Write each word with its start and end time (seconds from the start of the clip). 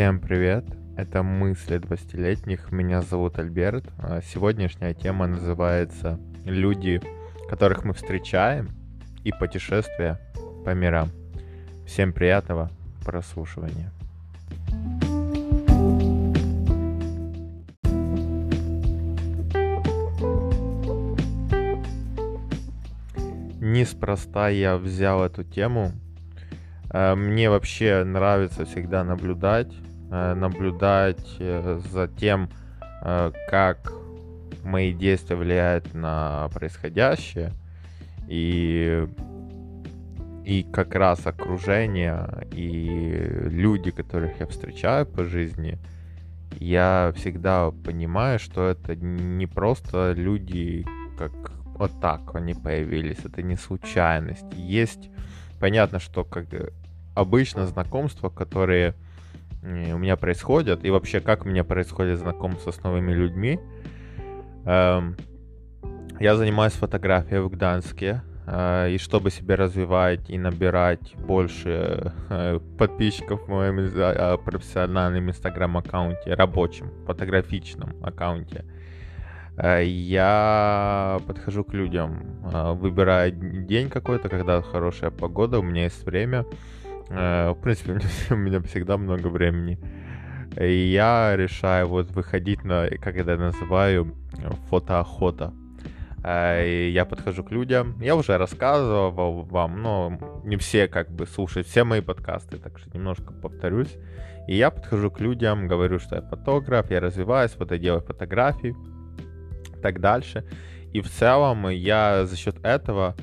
Всем 0.00 0.18
привет! 0.18 0.64
Это 0.96 1.22
мысли 1.22 1.78
20-летних. 1.78 2.72
Меня 2.72 3.02
зовут 3.02 3.38
Альберт. 3.38 3.84
А 3.98 4.22
Сегодняшняя 4.22 4.94
тема 4.94 5.26
называется 5.26 6.18
«Люди, 6.46 7.02
которых 7.50 7.84
мы 7.84 7.92
встречаем» 7.92 8.70
и 9.24 9.30
путешествия 9.30 10.18
по 10.64 10.70
мирам. 10.70 11.10
Всем 11.86 12.14
приятного 12.14 12.70
прослушивания. 13.04 13.92
Неспроста 23.60 24.48
я 24.48 24.78
взял 24.78 25.22
эту 25.22 25.44
тему. 25.44 25.92
Э, 26.90 27.14
Мне 27.14 27.50
вообще 27.50 28.02
нравится 28.02 28.64
всегда 28.64 29.04
наблюдать, 29.04 29.70
наблюдать 30.10 31.36
э, 31.38 31.80
за 31.92 32.08
тем, 32.08 32.50
э, 33.02 33.30
как 33.48 33.92
мои 34.64 34.92
действия 34.92 35.36
влияют 35.36 35.94
на 35.94 36.48
происходящее. 36.52 37.52
И, 38.28 39.06
и 40.44 40.62
как 40.72 40.94
раз 40.94 41.26
окружение 41.26 42.46
и 42.52 43.48
люди, 43.48 43.90
которых 43.90 44.38
я 44.40 44.46
встречаю 44.46 45.06
по 45.06 45.24
жизни, 45.24 45.78
я 46.58 47.12
всегда 47.16 47.70
понимаю, 47.70 48.38
что 48.38 48.68
это 48.68 48.96
не 48.96 49.46
просто 49.46 50.12
люди, 50.12 50.84
как 51.18 51.32
вот 51.64 51.92
так 52.00 52.34
они 52.34 52.54
появились, 52.54 53.24
это 53.24 53.42
не 53.42 53.56
случайность. 53.56 54.44
Есть, 54.54 55.08
понятно, 55.58 55.98
что 55.98 56.24
как 56.24 56.46
обычно 57.14 57.66
знакомства, 57.66 58.28
которые 58.28 58.90
э, 58.90 59.09
у 59.62 59.98
меня 59.98 60.16
происходят, 60.16 60.84
и 60.84 60.90
вообще 60.90 61.20
как 61.20 61.44
у 61.44 61.48
меня 61.48 61.64
происходит 61.64 62.18
знакомство 62.18 62.70
с 62.70 62.82
новыми 62.82 63.12
людьми. 63.12 63.58
Эм, 64.64 65.16
Я 66.20 66.36
занимаюсь 66.36 66.74
фотографией 66.74 67.40
в 67.40 67.48
Гданске, 67.48 68.22
э, 68.46 68.90
и 68.90 68.98
чтобы 68.98 69.30
себя 69.30 69.56
развивать 69.56 70.28
и 70.28 70.36
набирать 70.38 71.14
больше 71.16 72.12
э, 72.28 72.58
подписчиков 72.78 73.40
в 73.46 73.48
моем 73.48 73.80
инста- 73.80 74.34
э, 74.34 74.38
профессиональном 74.38 75.30
инстаграм-аккаунте, 75.30 76.34
рабочем, 76.34 76.90
фотографичном 77.06 77.96
аккаунте, 78.02 78.64
э, 79.56 79.84
я 79.84 81.18
подхожу 81.26 81.64
к 81.64 81.72
людям, 81.72 82.22
э, 82.52 82.72
выбираю 82.74 83.32
день 83.32 83.88
какой-то, 83.88 84.28
когда 84.28 84.60
хорошая 84.60 85.10
погода, 85.10 85.58
у 85.58 85.62
меня 85.62 85.84
есть 85.84 86.04
время. 86.04 86.44
Э, 87.10 87.50
В 87.50 87.60
принципе, 87.60 87.98
у 88.30 88.36
меня, 88.36 88.60
всегда 88.62 88.96
много 88.96 89.28
времени. 89.28 89.78
И 90.58 90.90
я 90.90 91.36
решаю 91.36 91.86
вот 91.86 92.10
выходить 92.10 92.64
на, 92.64 92.88
как 92.88 93.14
я 93.14 93.22
это 93.22 93.36
называю, 93.36 94.14
фотоохота. 94.68 95.52
Э, 96.24 96.66
и 96.66 96.90
Я 96.90 97.04
подхожу 97.04 97.44
к 97.44 97.50
людям. 97.50 98.00
Я 98.00 98.16
уже 98.16 98.38
рассказывал 98.38 99.42
вам, 99.42 99.82
но 99.82 100.42
не 100.44 100.56
все 100.56 100.88
как 100.88 101.10
бы 101.10 101.26
слушают 101.26 101.66
все 101.66 101.84
мои 101.84 102.00
подкасты, 102.00 102.58
так 102.58 102.78
что 102.78 102.90
немножко 102.96 103.32
повторюсь. 103.32 103.96
И 104.48 104.56
я 104.56 104.70
подхожу 104.70 105.10
к 105.10 105.20
людям, 105.20 105.68
говорю, 105.68 105.98
что 105.98 106.16
я 106.16 106.22
фотограф, 106.22 106.90
я 106.90 107.00
развиваюсь, 107.00 107.54
вот 107.56 107.70
я 107.70 107.78
делаю 107.78 108.02
фотографии 108.02 108.74
так 109.80 110.00
дальше. 110.00 110.44
И 110.92 111.00
в 111.00 111.08
целом 111.08 111.68
я 111.68 112.26
за 112.26 112.36
счет 112.36 112.56
этого 112.64 113.16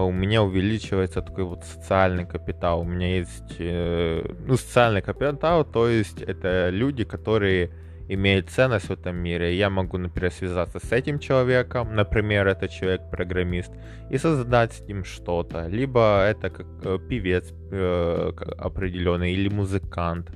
у 0.00 0.12
меня 0.12 0.42
увеличивается 0.42 1.20
такой 1.20 1.44
вот 1.44 1.64
социальный 1.64 2.24
капитал. 2.24 2.80
У 2.80 2.84
меня 2.84 3.18
есть, 3.18 3.56
э, 3.58 4.24
ну, 4.46 4.56
социальный 4.56 5.02
капитал, 5.02 5.64
то 5.64 5.88
есть 5.88 6.22
это 6.22 6.70
люди, 6.70 7.04
которые 7.04 7.70
имеют 8.08 8.48
ценность 8.50 8.88
в 8.88 8.92
этом 8.92 9.16
мире. 9.16 9.54
Я 9.56 9.70
могу, 9.70 9.98
например, 9.98 10.32
связаться 10.32 10.78
с 10.78 10.92
этим 10.92 11.18
человеком, 11.18 11.94
например, 11.94 12.46
это 12.46 12.68
человек-программист, 12.68 13.72
и 14.10 14.18
создать 14.18 14.72
с 14.72 14.80
ним 14.88 15.04
что-то. 15.04 15.68
Либо 15.68 16.24
это 16.24 16.50
как 16.50 16.66
э, 16.84 16.98
певец 17.08 17.52
э, 17.70 18.32
определенный 18.58 19.32
или 19.32 19.48
музыкант. 19.48 20.30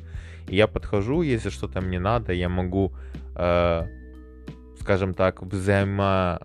И 0.49 0.57
я 0.57 0.67
подхожу, 0.67 1.23
если 1.23 1.51
что-то 1.51 1.81
мне 1.81 1.99
надо, 1.99 2.33
я 2.33 2.49
могу 2.49 2.93
э, 3.35 3.87
скажем 4.87 5.15
так, 5.15 5.43
взаимо... 5.43 6.39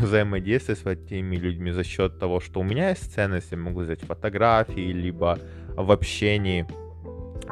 взаимодействие 0.00 0.76
с 0.76 0.86
этими 0.86 1.36
людьми 1.36 1.72
за 1.72 1.82
счет 1.82 2.20
того, 2.20 2.40
что 2.40 2.60
у 2.60 2.62
меня 2.62 2.90
есть 2.90 3.12
ценность, 3.12 3.52
я 3.52 3.58
могу 3.58 3.80
взять 3.80 4.00
фотографии, 4.00 4.92
либо 4.92 5.38
в 5.76 5.90
общении, 5.90 6.66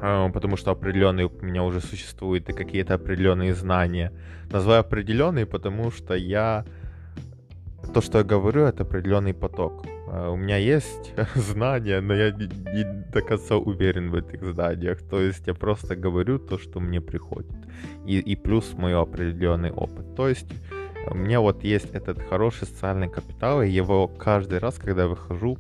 э, 0.01 0.31
потому 0.33 0.57
что 0.57 0.71
определенные 0.71 1.27
у 1.27 1.45
меня 1.45 1.65
уже 1.65 1.81
существуют 1.81 2.49
и 2.49 2.53
какие-то 2.53 2.95
определенные 2.95 3.53
знания. 3.53 4.13
Называю 4.53 4.81
определенные, 4.81 5.45
потому 5.45 5.91
что 5.91 6.15
я 6.15 6.65
то, 7.93 8.01
что 8.01 8.19
я 8.19 8.25
говорю, 8.25 8.63
это 8.63 8.85
определенный 8.85 9.35
поток. 9.35 9.85
Э, 10.13 10.29
У 10.29 10.37
меня 10.37 10.59
есть 10.59 11.13
знания, 11.35 12.01
но 12.01 12.15
я 12.15 12.31
не 12.33 12.85
до 13.13 13.23
конца 13.23 13.57
уверен 13.57 14.11
в 14.11 14.15
этих 14.15 14.45
знаниях. 14.45 15.03
То 15.09 15.21
есть 15.21 15.47
я 15.47 15.55
просто 15.55 15.97
говорю 15.97 16.39
то, 16.39 16.59
что 16.59 16.81
мне 16.81 17.01
приходит. 17.01 17.57
И, 18.07 18.19
и 18.19 18.37
плюс 18.37 18.75
мой 18.75 18.95
определенный 18.95 19.73
опыт. 19.73 20.15
То 20.15 20.29
есть 20.29 20.47
у 21.11 21.15
меня 21.15 21.41
вот 21.41 21.65
есть 21.65 21.95
этот 21.95 22.21
хороший 22.23 22.67
социальный 22.67 23.09
капитал, 23.09 23.63
и 23.63 23.71
его 23.71 24.07
каждый 24.07 24.59
раз, 24.59 24.79
когда 24.79 25.03
я 25.03 25.09
выхожу, 25.09 25.59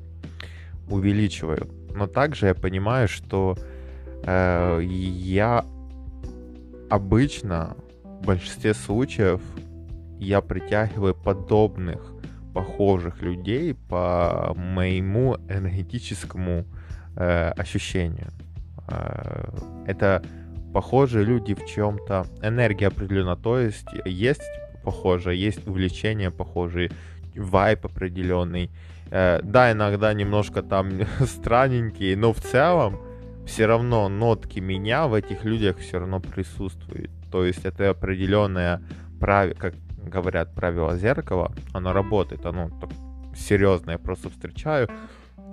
увеличиваю. 0.88 1.66
Но 1.94 2.06
также 2.06 2.46
я 2.46 2.54
понимаю, 2.54 3.08
что 3.08 3.56
э, 4.24 4.80
я 4.82 5.64
обычно 6.90 7.76
в 8.04 8.26
большинстве 8.26 8.74
случаев 8.74 9.40
я 10.18 10.40
притягиваю 10.40 11.14
подобных, 11.14 12.11
похожих 12.52 13.22
людей 13.22 13.74
по 13.74 14.54
моему 14.56 15.36
энергетическому 15.48 16.64
э, 17.16 17.48
ощущению. 17.56 18.28
Э, 18.88 19.48
это 19.86 20.22
похожие 20.72 21.24
люди 21.24 21.54
в 21.54 21.66
чем-то, 21.66 22.26
энергия 22.42 22.88
определена, 22.88 23.36
то 23.36 23.58
есть 23.58 23.86
есть 24.04 24.42
похожее, 24.84 25.40
есть 25.40 25.66
увлечения 25.66 26.30
похожие, 26.30 26.90
вайп 27.34 27.86
определенный. 27.86 28.70
Э, 29.10 29.40
да, 29.42 29.72
иногда 29.72 30.12
немножко 30.12 30.62
там 30.62 30.90
странненькие, 31.20 32.16
но 32.16 32.32
в 32.32 32.40
целом 32.40 33.00
все 33.46 33.66
равно 33.66 34.08
нотки 34.08 34.60
меня 34.60 35.06
в 35.06 35.14
этих 35.14 35.44
людях 35.44 35.78
все 35.78 35.98
равно 35.98 36.20
присутствуют. 36.20 37.10
То 37.30 37.44
есть 37.44 37.64
это 37.64 37.90
определенное 37.90 38.82
правило, 39.18 39.54
как 39.54 39.74
говорят, 40.06 40.54
правило 40.54 40.96
зеркала, 40.96 41.52
оно 41.72 41.92
работает, 41.92 42.46
оно 42.46 42.70
так 42.80 42.90
серьезно, 43.34 43.92
я 43.92 43.98
просто 43.98 44.28
встречаю, 44.30 44.88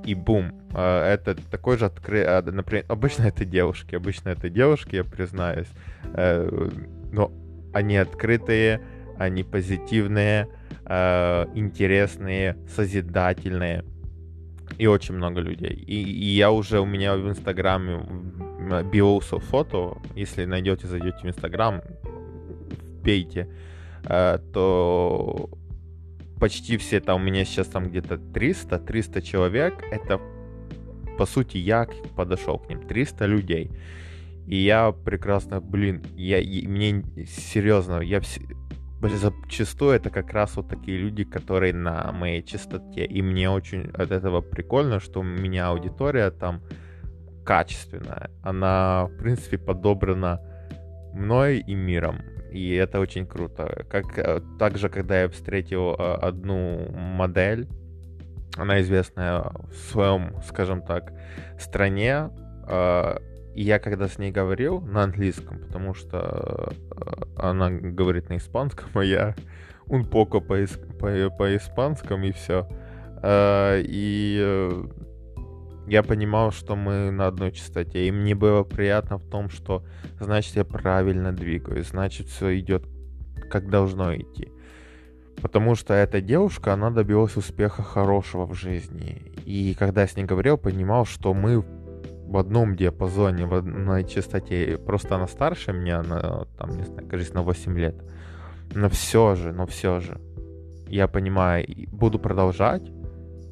и 0.06 0.16
бум, 0.16 0.54
э, 0.74 1.14
это 1.14 1.36
такой 1.36 1.78
же 1.78 1.86
открытый, 1.86 2.52
например, 2.52 2.86
обычно 2.88 3.24
это 3.24 3.46
девушки, 3.46 3.96
обычно 3.96 4.30
это 4.30 4.50
девушки, 4.50 4.96
я 4.96 5.04
признаюсь, 5.04 5.68
э, 6.14 6.70
но 7.12 7.32
они 7.74 7.98
открытые, 7.98 8.82
они 9.18 9.44
позитивные, 9.44 10.48
э, 10.86 11.46
интересные, 11.56 12.58
созидательные, 12.76 13.84
и 14.78 14.88
очень 14.88 15.16
много 15.16 15.42
людей. 15.42 15.74
И, 15.74 16.04
и 16.04 16.26
я 16.36 16.52
уже 16.52 16.80
у 16.80 16.86
меня 16.86 17.16
в 17.16 17.28
Инстаграме 17.28 18.02
биосов 18.92 19.44
фото, 19.46 19.98
если 20.16 20.46
найдете, 20.46 20.88
зайдете 20.88 21.18
в 21.24 21.26
Инстаграм, 21.26 21.82
вбейте, 23.00 23.42
э, 23.42 23.69
то 24.04 25.50
почти 26.40 26.78
все 26.78 27.00
там, 27.00 27.22
у 27.22 27.24
меня 27.24 27.46
сейчас 27.46 27.68
там 27.68 27.90
где-то 27.90 28.18
300, 28.18 28.80
300 28.80 29.22
человек, 29.22 29.84
это 29.92 30.20
по 31.18 31.26
сути 31.26 31.58
я 31.58 31.88
подошел 32.16 32.58
к 32.60 32.70
ним, 32.70 32.88
300 32.88 33.26
людей. 33.26 33.72
И 34.48 34.56
я 34.56 34.92
прекрасно, 34.92 35.62
блин, 35.62 36.02
я, 36.16 36.40
и 36.40 36.66
мне 36.66 37.04
серьезно, 37.28 38.00
я 38.02 38.20
вс- 38.20 38.42
зачастую 39.02 39.92
это 39.92 40.10
как 40.10 40.34
раз 40.34 40.56
вот 40.56 40.70
такие 40.70 40.98
люди, 40.98 41.24
которые 41.24 41.74
на 41.74 42.12
моей 42.12 42.42
частоте. 42.42 43.06
И 43.06 43.22
мне 43.22 43.50
очень 43.50 43.92
от 43.92 44.12
этого 44.12 44.42
прикольно, 44.42 45.00
что 45.00 45.20
у 45.20 45.24
меня 45.24 45.68
аудитория 45.68 46.32
там 46.32 46.62
качественная. 47.46 48.32
Она, 48.42 49.06
в 49.06 49.18
принципе, 49.18 49.58
подобрана 49.58 50.42
мной 51.14 51.60
и 51.60 51.76
миром. 51.76 52.22
И 52.52 52.74
это 52.74 53.00
очень 53.00 53.26
круто. 53.28 53.86
Как 53.90 54.18
э, 54.18 54.42
также, 54.58 54.90
когда 54.90 55.22
я 55.22 55.30
встретил 55.30 55.94
э, 55.94 56.14
одну 56.22 56.92
модель, 56.92 57.68
она 58.58 58.82
известная 58.82 59.52
в 59.70 59.76
своем, 59.92 60.36
скажем 60.48 60.82
так, 60.82 61.14
стране. 61.60 62.30
э, 62.68 63.18
И 63.56 63.64
я 63.64 63.80
когда 63.80 64.08
с 64.08 64.18
ней 64.18 64.32
говорил 64.32 64.82
на 64.82 65.04
английском, 65.04 65.60
потому 65.60 65.94
что 65.94 66.72
э, 66.92 67.24
она 67.38 67.70
говорит 67.70 68.30
на 68.30 68.38
испанском, 68.38 68.90
а 68.94 69.04
я 69.04 69.36
un 69.88 70.06
poco 70.06 70.42
по, 70.42 70.64
испанскому 71.56 72.26
и 72.26 72.32
все. 72.32 72.68
И 73.24 74.40
э, 74.42 74.84
я 75.90 76.04
понимал, 76.04 76.52
что 76.52 76.76
мы 76.76 77.12
на 77.12 77.28
одной 77.28 77.52
частоте, 77.52 78.08
и 78.08 78.12
мне 78.12 78.36
было 78.36 78.64
приятно 78.64 79.18
в 79.18 79.28
том, 79.28 79.50
что 79.50 79.84
значит 80.20 80.56
я 80.56 80.64
правильно 80.64 81.32
двигаюсь, 81.32 81.90
значит 81.90 82.28
все 82.28 82.60
идет 82.60 82.86
как 83.50 83.70
должно 83.70 84.16
идти. 84.16 84.52
Потому 85.42 85.76
что 85.76 85.94
эта 85.94 86.22
девушка, 86.22 86.74
она 86.74 86.90
добилась 86.92 87.38
успеха 87.38 87.82
хорошего 87.82 88.46
в 88.46 88.54
жизни. 88.54 89.34
И 89.46 89.74
когда 89.78 90.02
я 90.02 90.08
с 90.08 90.16
ней 90.16 90.26
говорил, 90.26 90.58
понимал, 90.58 91.06
что 91.06 91.34
мы 91.34 91.64
в 92.30 92.38
одном 92.38 92.76
диапазоне, 92.76 93.48
в 93.48 93.56
одной 93.56 94.04
частоте. 94.04 94.78
Просто 94.78 95.16
она 95.16 95.28
старше 95.28 95.74
меня, 95.74 96.04
на, 96.04 96.46
там, 96.58 96.78
не 96.78 96.84
знаю, 96.84 97.08
кажется, 97.08 97.34
на 97.34 97.42
8 97.42 97.80
лет. 97.80 97.96
Но 98.76 98.90
все 98.90 99.34
же, 99.36 99.52
но 99.52 99.66
все 99.66 100.00
же, 100.00 100.22
я 100.88 101.08
понимаю, 101.08 101.66
буду 101.88 102.20
продолжать, 102.20 102.84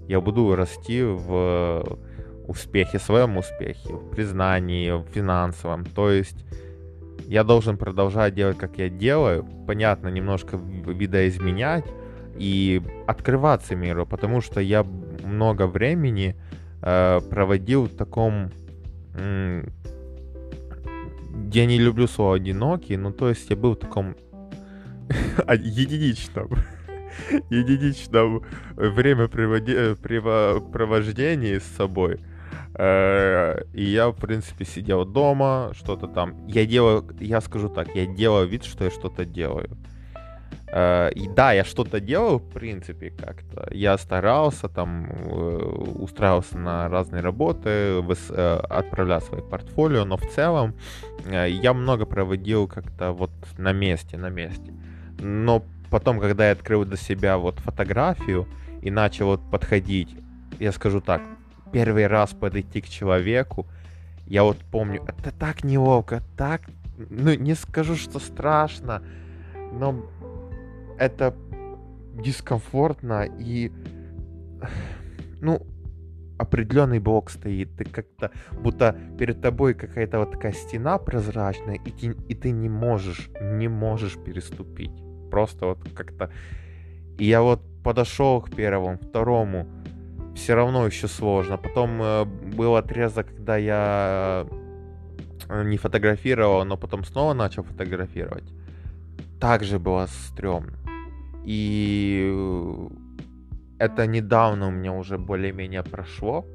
я 0.07 0.21
буду 0.21 0.55
расти 0.55 1.01
в 1.01 1.99
успехе, 2.47 2.99
своем 2.99 3.37
успехе, 3.37 3.93
в 3.93 4.09
признании, 4.09 4.91
в 4.91 5.05
финансовом. 5.13 5.85
То 5.85 6.09
есть 6.09 6.45
я 7.27 7.43
должен 7.43 7.77
продолжать 7.77 8.35
делать, 8.35 8.57
как 8.57 8.77
я 8.77 8.89
делаю, 8.89 9.45
понятно, 9.67 10.09
немножко 10.09 10.57
видоизменять 10.57 11.85
и 12.37 12.81
открываться 13.07 13.75
миру, 13.75 14.05
потому 14.05 14.41
что 14.41 14.61
я 14.61 14.85
много 15.23 15.67
времени 15.67 16.35
э, 16.81 17.19
проводил 17.29 17.85
в 17.85 17.95
таком... 17.95 18.51
М- 19.15 19.71
я 21.53 21.65
не 21.65 21.77
люблю 21.77 22.07
слово 22.07 22.35
одинокий, 22.35 22.97
ну 22.97 23.11
то 23.11 23.29
есть 23.29 23.49
я 23.49 23.55
был 23.55 23.73
в 23.73 23.79
таком 23.79 24.15
единичном 25.47 26.49
единичном 27.49 28.43
времяпровождении 28.75 31.57
с 31.57 31.63
собой. 31.63 32.19
Э, 32.79 33.63
и 33.73 33.83
я, 33.83 34.09
в 34.09 34.15
принципе, 34.15 34.63
сидел 34.65 35.03
дома, 35.03 35.71
что-то 35.73 36.07
там. 36.07 36.47
Я 36.47 36.65
делаю, 36.65 37.03
я 37.19 37.41
скажу 37.41 37.69
так, 37.69 37.95
я 37.95 38.05
делаю 38.05 38.47
вид, 38.47 38.65
что 38.65 38.83
я 38.83 38.91
что-то 38.91 39.25
делаю. 39.25 39.69
Э, 40.67 41.09
и 41.11 41.27
да, 41.27 41.53
я 41.53 41.63
что-то 41.63 41.99
делал, 41.99 42.37
в 42.37 42.49
принципе, 42.53 43.09
как-то. 43.09 43.67
Я 43.71 43.97
старался, 43.97 44.69
там, 44.69 45.09
э, 45.09 45.57
устраивался 45.95 46.59
на 46.59 46.87
разные 46.87 47.23
работы, 47.23 47.97
отправлял 48.69 49.21
свои 49.21 49.41
портфолио, 49.41 50.05
но 50.05 50.17
в 50.17 50.27
целом 50.27 50.75
я 51.25 51.73
много 51.73 52.05
проводил 52.05 52.67
как-то 52.67 53.11
вот 53.11 53.31
на 53.57 53.73
месте, 53.73 54.17
на 54.17 54.29
месте. 54.29 54.71
Но 55.19 55.63
потом, 55.89 56.19
когда 56.19 56.45
я 56.45 56.51
открыл 56.51 56.85
для 56.85 56.97
себя 56.97 57.39
вот 57.39 57.57
фотографию 57.59 58.47
и 58.83 58.91
начал 58.91 59.25
вот 59.27 59.41
подходить, 59.49 60.15
я 60.59 60.71
скажу 60.71 61.01
так, 61.01 61.21
первый 61.71 62.07
раз 62.07 62.33
подойти 62.33 62.81
к 62.81 62.87
человеку, 62.87 63.65
я 64.25 64.43
вот 64.43 64.57
помню, 64.71 65.03
это 65.07 65.31
так 65.31 65.63
неловко, 65.63 66.21
так, 66.35 66.61
ну 66.97 67.33
не 67.33 67.55
скажу, 67.55 67.95
что 67.95 68.19
страшно, 68.19 69.01
но 69.71 70.05
это 70.99 71.35
дискомфортно 72.13 73.27
и, 73.39 73.71
ну, 75.39 75.65
определенный 76.37 76.99
блок 76.99 77.29
стоит, 77.29 77.75
ты 77.77 77.85
как-то, 77.85 78.31
будто 78.51 78.95
перед 79.17 79.41
тобой 79.41 79.73
какая-то 79.73 80.19
вот 80.19 80.31
такая 80.31 80.53
стена 80.53 80.97
прозрачная, 80.97 81.75
и 81.75 81.91
ты, 81.91 82.15
и 82.29 82.35
ты 82.35 82.51
не 82.51 82.69
можешь, 82.69 83.29
не 83.41 83.67
можешь 83.67 84.17
переступить. 84.17 84.91
Просто 85.31 85.67
вот 85.67 85.79
как-то... 85.93 86.31
И 87.17 87.25
я 87.25 87.41
вот 87.41 87.61
подошел 87.83 88.41
к 88.41 88.55
первому, 88.55 88.97
второму, 88.97 89.67
все 90.37 90.55
равно 90.55 90.85
еще 90.85 91.07
сложно. 91.07 91.57
Потом 91.57 92.01
э, 92.01 92.25
был 92.25 92.75
отрезок, 92.75 93.27
когда 93.27 93.57
я 93.57 94.47
э, 95.49 95.63
не 95.63 95.77
фотографировал, 95.77 96.63
но 96.63 96.77
потом 96.77 97.03
снова 97.03 97.33
начал 97.33 97.63
фотографировать. 97.63 98.45
Также 99.39 99.79
было 99.79 100.05
стрёмно. 100.05 100.77
И 101.43 102.29
э, 102.31 102.87
это 103.79 104.07
недавно 104.07 104.67
у 104.67 104.71
меня 104.71 104.93
уже 104.93 105.17
более-менее 105.17 105.83
прошло. 105.83 106.45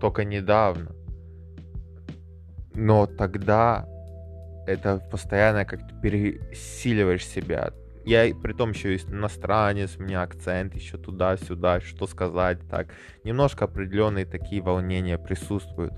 Только 0.00 0.24
недавно. 0.24 0.90
Но 2.74 3.06
тогда 3.06 3.86
это 4.66 4.98
постоянно 5.10 5.64
как 5.64 5.80
ты 5.88 5.94
пересиливаешь 6.02 7.26
себя 7.26 7.72
я 8.04 8.34
при 8.34 8.52
том 8.52 8.70
еще 8.70 8.96
иностранец, 8.96 9.96
у 9.98 10.02
меня 10.02 10.22
акцент 10.22 10.74
еще 10.74 10.96
туда-сюда, 10.96 11.80
что 11.80 12.06
сказать, 12.06 12.58
так. 12.70 12.88
Немножко 13.24 13.66
определенные 13.66 14.24
такие 14.24 14.62
волнения 14.62 15.18
присутствуют. 15.18 15.92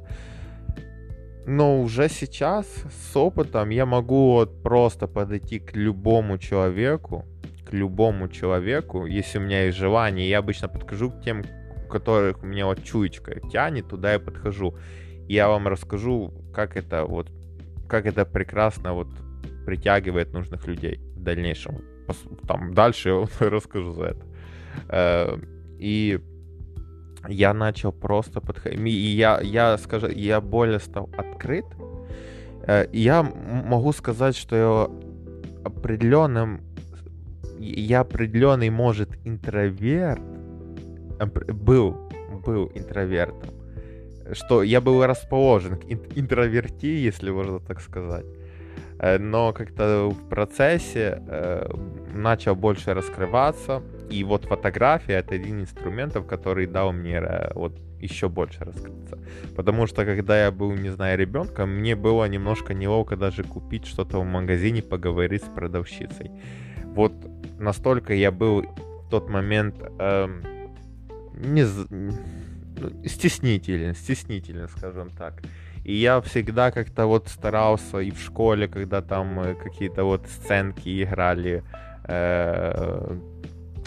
Но 1.47 1.81
уже 1.81 2.09
сейчас 2.09 2.67
с 2.91 3.17
опытом 3.17 3.71
я 3.71 3.87
могу 3.87 4.33
вот 4.33 4.63
просто 4.63 5.07
подойти 5.07 5.59
к 5.59 5.75
любому 5.75 6.39
человеку, 6.39 7.25
к 7.65 7.73
любому 7.73 8.29
человеку, 8.29 9.07
если 9.07 9.39
у 9.39 9.43
меня 9.43 9.65
есть 9.65 9.79
желание. 9.79 10.29
Я 10.29 10.39
обычно 10.39 10.69
подхожу 10.69 11.11
к 11.11 11.21
тем, 11.23 11.43
которых 11.91 12.43
у 12.43 12.47
меня 12.47 12.67
вот 12.67 12.83
чуечка 12.85 13.41
тянет, 13.51 13.89
туда 13.89 14.13
я 14.13 14.19
подхожу. 14.19 14.77
Я 15.29 15.49
вам 15.49 15.69
расскажу, 15.69 16.33
как 16.55 16.77
это 16.77 17.05
вот, 17.05 17.29
как 17.89 18.07
это 18.07 18.25
прекрасно 18.25 18.95
вот 18.95 19.09
притягивает 19.67 20.33
нужных 20.33 20.67
людей 20.67 21.01
в 21.17 21.23
дальнейшем 21.23 21.92
там 22.47 22.75
дальше 22.75 23.09
я 23.41 23.51
расскажу 23.51 23.93
за 23.93 24.05
это. 24.05 24.27
Э, 24.89 25.39
и 25.79 26.21
я 27.29 27.55
начал 27.55 27.93
просто 27.93 28.41
подходить. 28.41 28.81
И 28.81 29.17
я, 29.17 29.41
я 29.41 29.79
скажу, 29.79 30.09
я 30.09 30.41
более 30.41 30.81
стал 30.81 31.11
открыт. 31.17 31.67
Э, 32.67 32.87
я 32.93 33.23
могу 33.23 33.93
сказать, 33.93 34.37
что 34.37 34.57
я 34.57 35.65
определенным, 35.65 36.61
я 37.59 38.01
определенный, 38.01 38.71
может, 38.71 39.11
интроверт, 39.25 40.21
был, 41.53 42.11
был 42.45 42.71
интровертом, 42.75 43.51
что 44.33 44.63
я 44.63 44.81
был 44.81 45.05
расположен 45.05 45.77
к 45.77 45.85
интроверти, 46.17 46.87
если 46.87 47.31
можно 47.31 47.61
так 47.61 47.81
сказать. 47.81 48.27
Э, 49.03 49.19
но 49.19 49.53
как-то 49.53 50.11
в 50.11 50.29
процессе 50.29 51.21
э, 51.27 51.69
начал 52.15 52.55
больше 52.55 52.95
раскрываться, 52.95 53.83
и 54.11 54.25
вот 54.25 54.45
фотография 54.45 55.15
это 55.15 55.35
один 55.35 55.59
из 55.59 55.63
инструментов, 55.63 56.27
который 56.27 56.67
дал 56.67 56.93
мне 56.93 57.17
э, 57.17 57.53
вот 57.55 57.79
еще 58.01 58.29
больше 58.29 58.65
раскрыться. 58.65 59.19
Потому 59.57 59.87
что 59.87 60.05
когда 60.05 60.45
я 60.45 60.51
был, 60.53 60.73
не 60.73 60.91
знаю, 60.91 61.19
ребенком, 61.19 61.71
мне 61.71 61.97
было 61.97 62.29
немножко 62.29 62.75
неловко 62.75 63.17
даже 63.17 63.43
купить 63.43 63.87
что-то 63.87 64.21
в 64.21 64.25
магазине, 64.25 64.83
поговорить 64.83 65.43
с 65.43 65.49
продавщицей. 65.49 66.31
Вот 66.95 67.13
настолько 67.59 68.15
я 68.15 68.31
был 68.31 68.63
в 68.63 69.11
тот 69.11 69.29
момент 69.29 69.77
э, 69.99 70.29
не 71.35 71.65
ну, 71.91 72.13
стеснителен, 73.07 73.95
стеснителен, 73.95 74.69
скажем 74.69 75.11
так. 75.11 75.43
И 75.85 75.95
я 75.95 76.21
всегда 76.21 76.71
как-то 76.71 77.07
вот 77.07 77.29
старался 77.29 77.99
и 77.99 78.11
в 78.11 78.21
школе, 78.21 78.69
когда 78.69 79.03
там 79.03 79.41
э, 79.41 79.55
какие-то 79.55 80.05
вот 80.05 80.27
сценки 80.29 81.03
играли 81.03 81.63
э, 82.05 83.17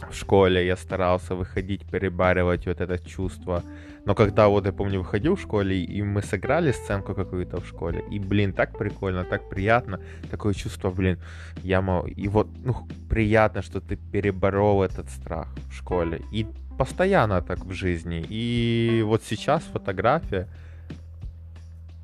в 0.09 0.13
школе, 0.13 0.65
я 0.65 0.75
старался 0.75 1.35
выходить, 1.35 1.89
перебаривать 1.89 2.67
вот 2.67 2.81
это 2.81 2.97
чувство. 2.99 3.63
Но 4.05 4.13
когда 4.13 4.47
вот, 4.47 4.65
я 4.65 4.71
помню, 4.71 4.99
выходил 4.99 5.35
в 5.35 5.41
школе, 5.41 5.83
и 5.83 6.03
мы 6.03 6.21
сыграли 6.21 6.71
сценку 6.71 7.15
какую-то 7.15 7.59
в 7.59 7.67
школе, 7.67 8.03
и, 8.11 8.19
блин, 8.19 8.53
так 8.53 8.77
прикольно, 8.77 9.23
так 9.23 9.49
приятно, 9.49 9.99
такое 10.29 10.53
чувство, 10.53 10.91
блин, 10.91 11.17
я 11.63 11.81
мол, 11.81 12.05
и 12.05 12.27
вот, 12.27 12.47
ну, 12.63 12.75
приятно, 13.09 13.61
что 13.61 13.81
ты 13.81 13.95
переборол 13.95 14.83
этот 14.83 15.09
страх 15.09 15.47
в 15.69 15.73
школе. 15.73 16.21
И 16.31 16.45
постоянно 16.77 17.41
так 17.41 17.65
в 17.65 17.71
жизни. 17.71 18.23
И 18.29 19.01
вот 19.05 19.23
сейчас 19.23 19.63
фотография, 19.63 20.47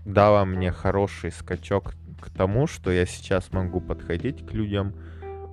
дала 0.06 0.46
мне 0.46 0.72
хороший 0.72 1.32
скачок 1.32 1.94
к 2.20 2.30
тому, 2.30 2.68
что 2.68 2.92
я 2.92 3.06
сейчас 3.06 3.52
могу 3.52 3.82
подходить 3.82 4.46
к 4.46 4.54
людям 4.54 4.94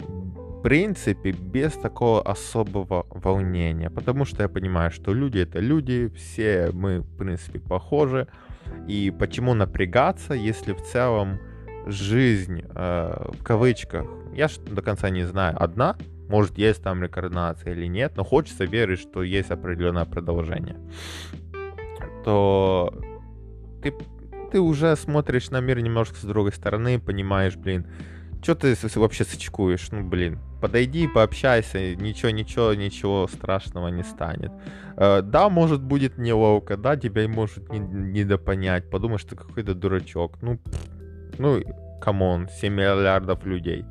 в 0.00 0.62
принципе 0.62 1.32
без 1.32 1.72
такого 1.72 2.20
особого 2.22 3.06
волнения, 3.10 3.90
потому 3.90 4.24
что 4.24 4.42
я 4.42 4.48
понимаю, 4.48 4.90
что 4.90 5.14
люди 5.14 5.38
это 5.38 5.60
люди, 5.60 6.12
все 6.16 6.70
мы 6.72 7.00
в 7.00 7.16
принципе 7.16 7.60
похожи, 7.60 8.26
и 8.86 9.12
почему 9.16 9.54
напрягаться, 9.54 10.34
если 10.34 10.72
в 10.72 10.82
целом 10.82 11.38
жизнь 11.86 12.62
э, 12.68 13.30
в 13.38 13.42
кавычках, 13.44 14.06
я 14.34 14.48
до 14.66 14.82
конца 14.82 15.10
не 15.10 15.24
знаю, 15.24 15.56
одна, 15.62 15.96
может 16.28 16.58
есть 16.58 16.82
там 16.82 17.02
рекординация 17.02 17.72
или 17.72 17.86
нет, 17.86 18.12
но 18.16 18.24
хочется 18.24 18.64
верить, 18.64 19.00
что 19.00 19.22
есть 19.22 19.50
определенное 19.50 20.04
продолжение, 20.04 20.76
то 22.24 22.92
ты 23.82 23.94
ты 24.50 24.60
уже 24.60 24.96
смотришь 24.96 25.50
на 25.50 25.60
мир 25.60 25.80
немножко 25.80 26.16
с 26.16 26.22
другой 26.22 26.52
стороны, 26.52 26.98
понимаешь, 26.98 27.56
блин, 27.56 27.86
что 28.42 28.54
ты 28.54 28.76
вообще 28.94 29.24
сочкуешь, 29.24 29.90
ну, 29.90 30.04
блин, 30.04 30.38
подойди, 30.60 31.08
пообщайся, 31.08 31.94
ничего, 31.96 32.30
ничего, 32.30 32.74
ничего 32.74 33.26
страшного 33.26 33.88
не 33.88 34.04
станет. 34.04 34.52
Э, 34.96 35.22
да, 35.22 35.48
может 35.48 35.82
будет 35.82 36.18
неловко, 36.18 36.76
да, 36.76 36.96
тебя 36.96 37.28
может 37.28 37.68
не, 37.70 37.78
недопонять, 37.78 38.90
подумаешь, 38.90 39.24
ты 39.24 39.36
какой-то 39.36 39.74
дурачок. 39.74 40.38
Ну, 40.42 40.60
ну, 41.38 41.60
come 42.00 42.28
on, 42.28 42.48
7 42.48 42.72
миллиардов 42.72 43.44
людей. 43.44 43.84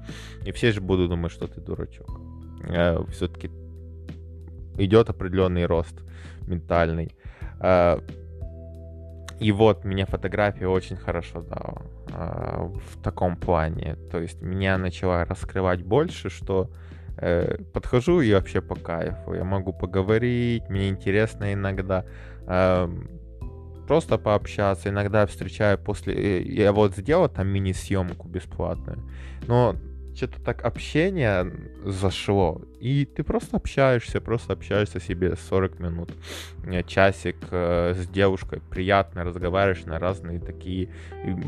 И 0.46 0.52
все 0.52 0.72
же 0.72 0.82
будут 0.82 1.10
думать, 1.10 1.32
что 1.32 1.48
ты 1.48 1.62
дурачок. 1.62 2.10
Э, 2.70 3.04
Все-таки 3.12 3.52
идет 4.78 5.10
определенный 5.10 5.66
рост 5.66 5.96
ментальный. 6.48 7.12
И 9.40 9.52
вот 9.52 9.86
меня 9.86 10.06
фотография 10.06 10.68
очень 10.68 10.96
хорошо 10.96 11.42
дала 11.42 11.84
э, 12.10 12.64
в 12.64 13.04
таком 13.04 13.38
плане. 13.38 13.96
То 14.12 14.20
есть 14.20 14.42
меня 14.42 14.78
начала 14.78 15.26
раскрывать 15.26 15.84
больше, 15.84 16.30
что 16.30 16.70
э, 17.18 17.58
подхожу 17.74 18.22
и 18.22 18.34
вообще 18.34 18.62
по 18.62 18.76
кайфу. 18.76 19.34
Я 19.34 19.44
могу 19.44 19.74
поговорить, 19.74 20.70
мне 20.70 20.90
интересно 20.90 21.54
иногда. 21.54 22.06
Э, 22.48 22.90
просто 23.88 24.18
пообщаться. 24.18 24.90
Иногда 24.90 25.26
встречаю 25.26 25.78
после... 25.78 26.14
Э, 26.14 26.42
я 26.42 26.72
вот 26.72 26.96
сделал 26.96 27.30
там 27.30 27.48
мини-съемку 27.48 28.28
бесплатную. 28.28 29.00
Но 29.48 29.76
что-то 30.18 30.42
так 30.42 30.66
общение 30.66 31.54
зашло, 31.86 32.62
и 32.80 33.06
ты 33.06 33.24
просто 33.24 33.58
общаешься, 33.58 34.20
просто 34.20 34.54
общаешься 34.54 35.00
себе 35.00 35.36
40 35.36 35.80
минут, 35.80 36.12
э, 36.66 36.82
часик 36.84 37.38
э, 37.52 37.94
с 37.96 38.08
девушкой, 38.08 38.62
приятно 38.70 39.24
разговариваешь 39.24 39.86
на 39.86 40.00
разные 40.00 40.40
такие... 40.40 40.90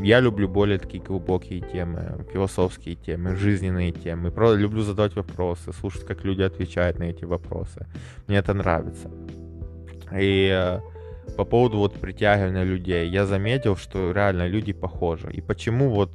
Я 0.02 0.20
люблю 0.20 0.48
более 0.48 0.78
такие 0.78 1.02
глубокие 1.02 1.60
темы, 1.60 2.24
философские 2.32 2.94
темы, 2.94 3.34
жизненные 3.34 3.90
темы. 3.90 4.30
Просто 4.30 4.56
люблю 4.60 4.82
задавать 4.82 5.16
вопросы, 5.16 5.72
слушать, 5.72 6.06
как 6.06 6.24
люди 6.24 6.42
отвечают 6.42 6.98
на 6.98 7.04
эти 7.04 7.24
вопросы. 7.24 7.86
Мне 8.28 8.38
это 8.38 8.54
нравится. 8.54 9.10
И 10.16 10.48
э, 10.48 10.80
по 11.36 11.44
поводу 11.44 11.78
вот 11.78 11.94
притягивания 11.94 12.62
людей, 12.62 13.08
я 13.08 13.26
заметил, 13.26 13.76
что 13.76 14.12
реально 14.12 14.46
люди 14.46 14.72
похожи. 14.72 15.28
И 15.32 15.40
почему 15.40 15.90
вот 15.90 16.10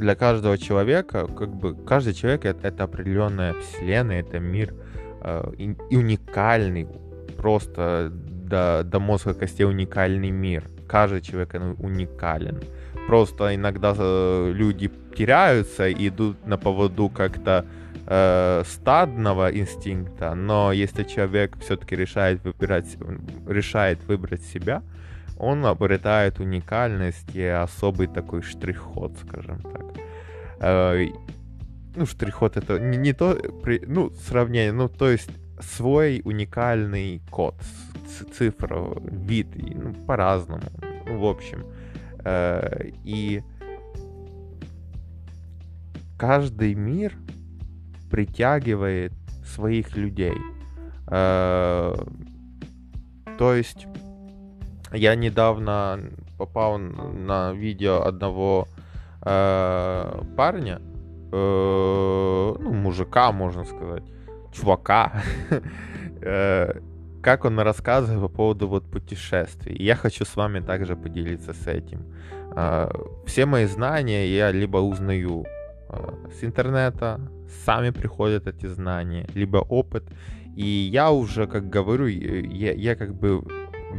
для 0.00 0.14
каждого 0.14 0.58
человека, 0.58 1.26
как 1.26 1.54
бы 1.54 1.74
каждый 1.74 2.14
человек 2.14 2.44
это, 2.44 2.68
это 2.68 2.84
определенная 2.84 3.54
вселенная, 3.54 4.20
это 4.20 4.40
мир 4.40 4.74
э, 5.22 5.52
и, 5.58 5.76
и 5.90 5.96
уникальный, 5.96 6.88
просто 7.36 8.10
до, 8.10 8.82
до 8.84 8.98
мозга 8.98 9.34
костей 9.34 9.64
уникальный 9.64 10.30
мир. 10.30 10.64
Каждый 10.88 11.20
человек 11.20 11.54
уникален. 11.78 12.60
Просто 13.06 13.54
иногда 13.54 13.94
э, 13.96 14.52
люди 14.54 14.90
теряются 15.14 15.88
и 15.88 16.08
идут 16.08 16.46
на 16.46 16.56
поводу 16.56 17.08
как-то 17.08 17.64
э, 18.06 18.62
стадного 18.66 19.56
инстинкта, 19.56 20.34
но 20.34 20.72
если 20.72 21.04
человек 21.04 21.56
все-таки 21.60 21.94
решает 21.94 22.42
выбирать, 22.44 22.96
решает 23.46 24.02
выбрать 24.04 24.42
себя, 24.42 24.82
он 25.40 25.64
обретает 25.64 26.38
уникальность 26.38 27.34
и 27.34 27.44
особый 27.44 28.06
такой 28.06 28.42
штрих-ход, 28.42 29.16
скажем 29.26 29.60
так. 29.62 29.84
Э, 30.60 31.06
ну, 31.96 32.06
штрих-ход 32.06 32.56
это 32.56 32.78
не, 32.78 32.98
не 32.98 33.12
то, 33.14 33.36
ну, 33.86 34.10
сравнение, 34.10 34.72
ну, 34.72 34.88
то 34.88 35.08
есть 35.08 35.30
свой 35.60 36.20
уникальный 36.24 37.22
код, 37.30 37.54
цифра, 38.36 38.86
вид, 39.02 39.48
ну, 39.56 39.94
по-разному, 40.06 40.62
ну, 41.06 41.18
в 41.18 41.24
общем. 41.24 41.64
Э, 42.24 42.90
и 43.04 43.42
каждый 46.18 46.74
мир 46.74 47.14
притягивает 48.10 49.12
своих 49.46 49.96
людей. 49.96 50.36
Э, 51.06 51.94
то 53.38 53.54
есть 53.54 53.86
я 54.92 55.14
недавно 55.14 56.00
попал 56.38 56.78
на 56.78 57.52
видео 57.52 58.02
одного 58.02 58.66
э, 59.22 60.22
парня, 60.36 60.80
э, 61.32 62.54
ну, 62.60 62.72
мужика, 62.72 63.32
можно 63.32 63.64
сказать, 63.64 64.02
чувака, 64.52 65.22
э, 66.22 66.72
как 67.22 67.44
он 67.44 67.60
рассказывает 67.60 68.20
по 68.20 68.28
поводу 68.28 68.68
вот 68.68 68.90
путешествий. 68.90 69.76
я 69.84 69.94
хочу 69.94 70.24
с 70.24 70.36
вами 70.36 70.60
также 70.60 70.96
поделиться 70.96 71.52
с 71.52 71.66
этим. 71.66 72.04
Э, 72.56 72.90
все 73.26 73.46
мои 73.46 73.66
знания 73.66 74.26
я 74.26 74.50
либо 74.52 74.78
узнаю 74.78 75.44
э, 75.88 76.28
с 76.40 76.44
интернета, 76.44 77.20
сами 77.64 77.90
приходят 77.90 78.46
эти 78.46 78.66
знания, 78.66 79.26
либо 79.34 79.58
опыт. 79.58 80.04
И 80.56 80.66
я 80.92 81.10
уже, 81.10 81.46
как 81.46 81.70
говорю, 81.70 82.06
я, 82.06 82.72
я 82.72 82.96
как 82.96 83.14
бы 83.14 83.42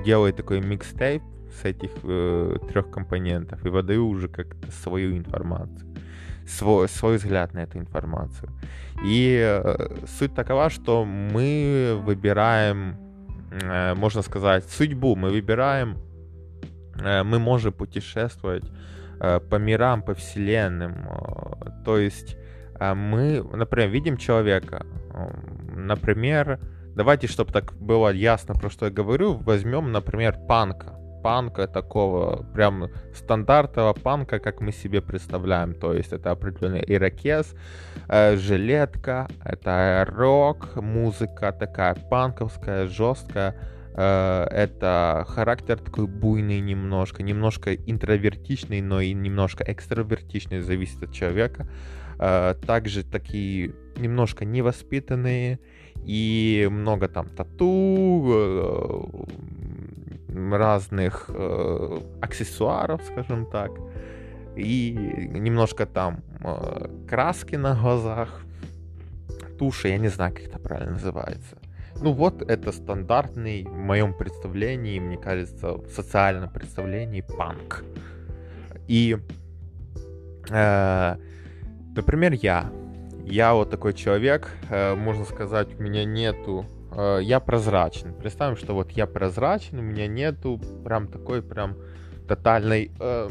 делаю 0.03 0.33
такой 0.33 0.62
микстейп 0.62 1.21
с 1.51 1.65
этих 1.65 1.91
э, 2.03 2.57
трех 2.69 2.89
компонентов 2.89 3.65
и 3.65 3.69
выдаю 3.69 4.07
уже 4.07 4.27
как-то 4.27 4.71
свою 4.71 5.17
информацию, 5.17 5.88
свой, 6.48 6.88
свой 6.88 7.17
взгляд 7.17 7.53
на 7.53 7.60
эту 7.63 7.77
информацию. 7.77 8.50
И 9.03 9.38
э, 9.41 10.05
суть 10.07 10.33
такова, 10.33 10.69
что 10.69 11.05
мы 11.05 12.01
выбираем, 12.05 12.95
э, 13.51 13.93
можно 13.95 14.21
сказать, 14.21 14.69
судьбу, 14.69 15.15
мы 15.15 15.29
выбираем, 15.29 15.98
э, 17.00 17.24
мы 17.24 17.39
можем 17.39 17.74
путешествовать 17.74 18.63
э, 19.19 19.39
по 19.39 19.55
мирам, 19.55 20.01
по 20.03 20.13
вселенным. 20.13 21.07
Э, 21.10 21.83
то 21.86 21.98
есть 21.98 22.38
э, 22.79 22.93
мы, 22.93 23.43
например, 23.53 23.89
видим 23.89 24.17
человека, 24.17 24.86
э, 25.13 25.31
например, 25.75 26.60
Давайте, 26.95 27.27
чтобы 27.27 27.51
так 27.53 27.74
было 27.74 28.10
ясно, 28.12 28.53
про 28.53 28.69
что 28.69 28.86
я 28.86 28.91
говорю, 28.91 29.36
возьмем, 29.36 29.91
например, 29.91 30.38
панка. 30.48 30.98
Панка 31.24 31.67
такого 31.67 32.43
прям 32.53 32.89
стандартного 33.13 33.93
панка, 33.93 34.39
как 34.39 34.60
мы 34.60 34.71
себе 34.71 35.01
представляем. 35.01 35.74
То 35.74 35.93
есть 35.93 36.12
это 36.13 36.31
определенный 36.31 36.83
ирокез, 36.86 37.55
э, 38.10 38.36
жилетка, 38.38 39.27
это 39.45 40.05
рок, 40.10 40.75
музыка 40.75 41.51
такая 41.53 41.95
панковская, 41.95 42.88
жесткая. 42.88 43.55
Э, 43.95 44.48
это 44.50 45.25
характер 45.29 45.77
такой 45.77 46.07
буйный 46.07 46.60
немножко, 46.60 47.24
немножко 47.24 47.75
интровертичный, 47.75 48.81
но 48.81 49.00
и 49.00 49.13
немножко 49.13 49.63
экстравертичный, 49.65 50.62
зависит 50.62 51.03
от 51.03 51.13
человека. 51.13 51.69
Э, 52.19 52.55
также 52.65 53.03
такие 53.03 53.74
немножко 53.95 54.43
невоспитанные, 54.43 55.60
и 56.05 56.67
много 56.72 57.08
там 57.08 57.27
тату, 57.29 58.25
э, 58.27 59.03
разных 60.51 61.25
э, 61.29 62.00
аксессуаров, 62.22 63.01
скажем 63.03 63.46
так, 63.46 63.72
и 64.55 64.91
немножко 65.31 65.86
там 65.86 66.24
э, 66.43 66.88
краски 67.08 67.55
на 67.55 67.75
глазах, 67.75 68.41
туши, 69.58 69.89
я 69.89 69.98
не 69.98 70.10
знаю, 70.10 70.34
как 70.34 70.43
это 70.43 70.60
правильно 70.60 70.93
называется. 70.93 71.58
Ну 72.01 72.13
вот 72.13 72.41
это 72.41 72.72
стандартный 72.72 73.63
в 73.63 73.77
моем 73.77 74.13
представлении, 74.13 75.00
мне 75.00 75.17
кажется, 75.17 75.74
в 75.74 75.89
социальном 75.89 76.50
представлении 76.50 77.22
панк. 77.22 77.84
И, 78.88 79.17
э, 80.50 81.15
например, 81.96 82.34
я 82.34 82.72
я 83.31 83.53
вот 83.53 83.69
такой 83.69 83.93
человек, 83.93 84.50
э, 84.69 84.93
можно 84.93 85.23
сказать, 85.23 85.79
у 85.79 85.81
меня 85.81 86.03
нету, 86.03 86.65
э, 86.91 87.19
я 87.23 87.39
прозрачен. 87.39 88.13
Представим, 88.13 88.57
что 88.57 88.73
вот 88.73 88.91
я 88.91 89.07
прозрачен, 89.07 89.79
у 89.79 89.81
меня 89.81 90.07
нету 90.07 90.59
прям 90.83 91.07
такой 91.07 91.41
прям 91.41 91.77
тотальной 92.27 92.91
э, 93.00 93.29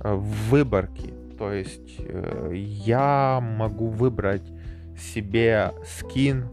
выборки. 0.00 1.14
То 1.38 1.52
есть 1.52 1.98
я 2.52 3.40
могу 3.40 3.88
выбрать 3.88 4.42
себе 4.98 5.72
скин 5.84 6.48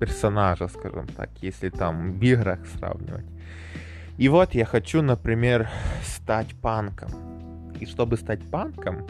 персонажа, 0.00 0.68
скажем 0.68 1.06
так, 1.08 1.30
если 1.42 1.70
там 1.70 2.12
в 2.12 2.22
играх 2.22 2.58
сравнивать. 2.76 3.26
И 4.18 4.28
вот 4.28 4.54
я 4.54 4.64
хочу, 4.64 5.02
например, 5.02 5.68
стать 6.04 6.54
панком. 6.60 7.10
И 7.78 7.86
чтобы 7.86 8.16
стать 8.16 8.40
панком, 8.50 9.06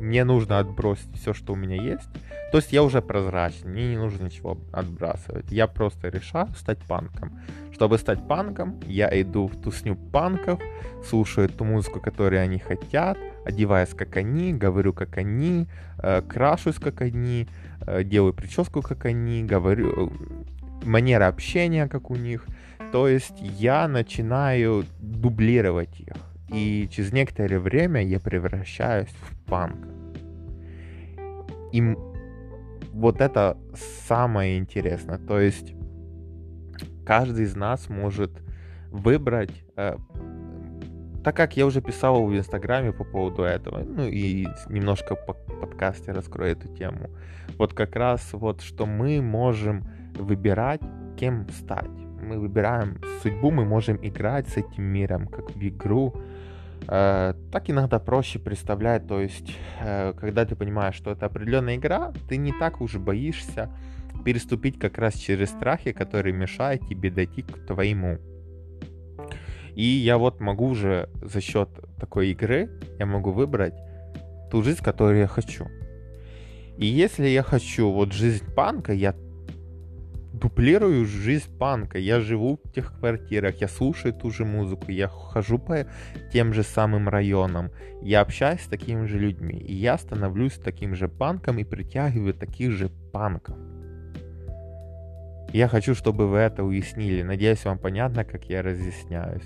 мне 0.00 0.24
нужно 0.24 0.58
отбросить 0.58 1.14
все, 1.14 1.34
что 1.34 1.52
у 1.52 1.56
меня 1.56 1.76
есть. 1.76 2.08
То 2.52 2.58
есть 2.58 2.72
я 2.72 2.82
уже 2.82 3.00
прозрачный, 3.00 3.70
мне 3.70 3.88
не 3.90 3.96
нужно 3.96 4.24
ничего 4.24 4.58
отбрасывать. 4.72 5.52
Я 5.52 5.66
просто 5.66 6.08
решаю 6.08 6.48
стать 6.56 6.78
панком. 6.78 7.38
Чтобы 7.72 7.96
стать 7.98 8.26
панком, 8.26 8.80
я 8.86 9.08
иду 9.20 9.46
в 9.46 9.60
тусню 9.60 9.94
панков, 9.94 10.60
слушаю 11.08 11.48
ту 11.48 11.64
музыку, 11.64 12.00
которую 12.00 12.42
они 12.42 12.58
хотят, 12.58 13.16
одеваюсь 13.44 13.90
как 13.90 14.16
они, 14.16 14.52
говорю 14.52 14.92
как 14.92 15.16
они, 15.16 15.66
э, 16.02 16.22
крашусь 16.22 16.76
как 16.76 17.00
они, 17.00 17.46
э, 17.86 18.04
делаю 18.04 18.34
прическу 18.34 18.82
как 18.82 19.04
они, 19.04 19.44
говорю 19.44 19.92
э, 19.92 20.84
манера 20.84 21.28
общения 21.28 21.88
как 21.88 22.10
у 22.10 22.16
них. 22.16 22.46
То 22.92 23.06
есть 23.06 23.36
я 23.40 23.86
начинаю 23.86 24.84
дублировать 25.00 26.00
их. 26.00 26.29
И 26.52 26.88
через 26.90 27.12
некоторое 27.12 27.58
время 27.58 28.02
я 28.02 28.18
превращаюсь 28.18 29.08
в 29.08 29.44
панк. 29.48 29.86
И 31.72 31.96
вот 32.92 33.20
это 33.20 33.56
самое 34.08 34.58
интересное. 34.58 35.18
То 35.18 35.40
есть 35.40 35.74
каждый 37.06 37.44
из 37.44 37.56
нас 37.56 37.88
может 37.88 38.32
выбрать, 38.90 39.64
э, 39.76 39.96
так 41.22 41.36
как 41.36 41.56
я 41.56 41.66
уже 41.66 41.80
писал 41.80 42.26
в 42.26 42.36
Инстаграме 42.36 42.92
по 42.92 43.04
поводу 43.04 43.42
этого, 43.42 43.84
ну 43.84 44.06
и 44.06 44.46
немножко 44.68 45.14
по 45.14 45.34
подкасте 45.34 46.12
раскрою 46.12 46.52
эту 46.52 46.68
тему, 46.68 47.10
вот 47.58 47.74
как 47.74 47.94
раз 47.94 48.32
вот, 48.32 48.60
что 48.62 48.86
мы 48.86 49.22
можем 49.22 49.84
выбирать, 50.16 50.80
кем 51.16 51.48
стать. 51.50 51.90
Мы 52.22 52.38
выбираем 52.38 52.98
судьбу, 53.22 53.50
мы 53.50 53.64
можем 53.64 53.98
играть 54.02 54.48
с 54.48 54.56
этим 54.56 54.84
миром, 54.84 55.26
как 55.26 55.50
в 55.50 55.62
игру, 55.62 56.14
так 56.90 57.70
иногда 57.70 58.00
проще 58.00 58.40
представлять, 58.40 59.06
то 59.06 59.20
есть, 59.20 59.56
э, 59.80 60.12
когда 60.18 60.44
ты 60.44 60.56
понимаешь, 60.56 60.96
что 60.96 61.12
это 61.12 61.26
определенная 61.26 61.76
игра, 61.76 62.12
ты 62.28 62.36
не 62.36 62.52
так 62.52 62.80
уж 62.80 62.96
боишься 62.96 63.70
переступить 64.24 64.76
как 64.76 64.98
раз 64.98 65.14
через 65.14 65.50
страхи, 65.50 65.92
которые 65.92 66.32
мешают 66.32 66.88
тебе 66.88 67.12
дойти 67.12 67.42
к 67.42 67.64
твоему. 67.64 68.18
И 69.76 69.84
я 69.84 70.18
вот 70.18 70.40
могу 70.40 70.66
уже 70.66 71.08
за 71.22 71.40
счет 71.40 71.68
такой 71.96 72.32
игры, 72.32 72.68
я 72.98 73.06
могу 73.06 73.30
выбрать 73.30 73.74
ту 74.50 74.60
жизнь, 74.62 74.82
которую 74.82 75.20
я 75.20 75.28
хочу. 75.28 75.68
И 76.76 76.86
если 76.86 77.28
я 77.28 77.44
хочу 77.44 77.88
вот 77.92 78.12
жизнь 78.12 78.44
панка, 78.52 78.92
я 78.92 79.14
дуплирую 80.40 81.04
жизнь 81.06 81.56
панка. 81.58 81.98
Я 81.98 82.20
живу 82.20 82.58
в 82.64 82.72
тех 82.72 82.98
квартирах, 82.98 83.60
я 83.60 83.68
слушаю 83.68 84.14
ту 84.14 84.30
же 84.30 84.44
музыку, 84.44 84.90
я 84.90 85.08
хожу 85.08 85.58
по 85.58 85.86
тем 86.32 86.52
же 86.54 86.62
самым 86.62 87.08
районам, 87.08 87.70
я 88.02 88.20
общаюсь 88.20 88.62
с 88.62 88.68
такими 88.68 89.06
же 89.06 89.18
людьми, 89.18 89.58
и 89.58 89.74
я 89.74 89.98
становлюсь 89.98 90.54
таким 90.54 90.94
же 90.94 91.08
панком 91.08 91.58
и 91.58 91.64
притягиваю 91.64 92.34
таких 92.34 92.72
же 92.72 92.88
панков. 93.12 93.56
Я 95.52 95.66
хочу, 95.68 95.94
чтобы 95.94 96.28
вы 96.28 96.38
это 96.38 96.62
уяснили. 96.62 97.22
Надеюсь, 97.22 97.64
вам 97.64 97.78
понятно, 97.78 98.24
как 98.24 98.44
я 98.44 98.62
разъясняюсь. 98.62 99.42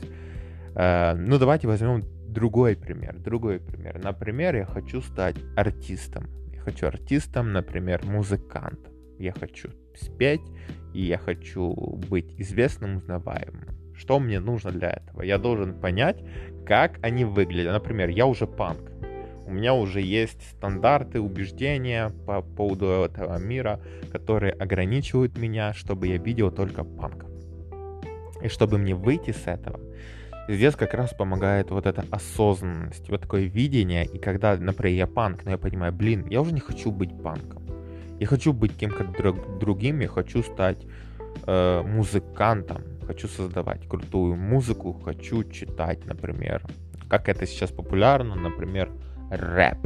Э, 0.74 1.14
ну, 1.14 1.38
давайте 1.38 1.66
возьмем 1.66 2.02
другой 2.28 2.76
пример. 2.76 3.18
Другой 3.18 3.58
пример. 3.58 3.98
Например, 4.04 4.54
я 4.54 4.66
хочу 4.66 5.00
стать 5.00 5.36
артистом. 5.56 6.26
Я 6.52 6.60
хочу 6.60 6.86
артистом, 6.86 7.52
например, 7.52 8.04
музыкантом. 8.04 8.92
Я 9.18 9.32
хочу 9.32 9.70
спеть, 9.94 10.42
и 10.94 11.02
я 11.02 11.18
хочу 11.18 11.74
быть 12.08 12.34
известным, 12.38 12.96
узнаваемым. 12.96 13.68
Что 13.94 14.18
мне 14.18 14.40
нужно 14.40 14.70
для 14.70 14.90
этого? 14.90 15.22
Я 15.22 15.38
должен 15.38 15.78
понять, 15.78 16.22
как 16.64 16.98
они 17.02 17.24
выглядят. 17.24 17.72
Например, 17.72 18.08
я 18.08 18.26
уже 18.26 18.46
панк. 18.46 18.90
У 19.46 19.52
меня 19.52 19.74
уже 19.74 20.00
есть 20.00 20.40
стандарты, 20.52 21.20
убеждения 21.20 22.10
по 22.26 22.40
поводу 22.40 22.86
этого 22.86 23.38
мира, 23.38 23.80
которые 24.10 24.52
ограничивают 24.52 25.36
меня, 25.36 25.74
чтобы 25.74 26.06
я 26.06 26.16
видел 26.16 26.50
только 26.50 26.82
панков. 26.82 27.28
И 28.42 28.48
чтобы 28.48 28.78
мне 28.78 28.94
выйти 28.94 29.32
с 29.32 29.46
этого, 29.46 29.80
здесь 30.48 30.76
как 30.76 30.94
раз 30.94 31.12
помогает 31.12 31.70
вот 31.70 31.86
эта 31.86 32.04
осознанность, 32.10 33.10
вот 33.10 33.20
такое 33.20 33.42
видение. 33.42 34.06
И 34.06 34.18
когда, 34.18 34.56
например, 34.56 34.96
я 34.96 35.06
панк, 35.06 35.44
но 35.44 35.50
я 35.50 35.58
понимаю, 35.58 35.92
блин, 35.92 36.26
я 36.30 36.40
уже 36.40 36.52
не 36.52 36.60
хочу 36.60 36.90
быть 36.90 37.10
панком. 37.22 37.63
Я 38.24 38.28
хочу 38.28 38.54
быть 38.54 38.74
кем-то 38.74 39.04
другим, 39.60 40.00
я 40.00 40.08
хочу 40.08 40.42
стать 40.42 40.78
э, 41.46 41.82
музыкантом, 41.82 42.82
хочу 43.06 43.28
создавать 43.28 43.86
крутую 43.86 44.34
музыку, 44.34 44.94
хочу 45.04 45.44
читать, 45.44 46.06
например, 46.06 46.62
как 47.10 47.28
это 47.28 47.46
сейчас 47.46 47.70
популярно, 47.70 48.34
например, 48.34 48.90
рэп. 49.30 49.76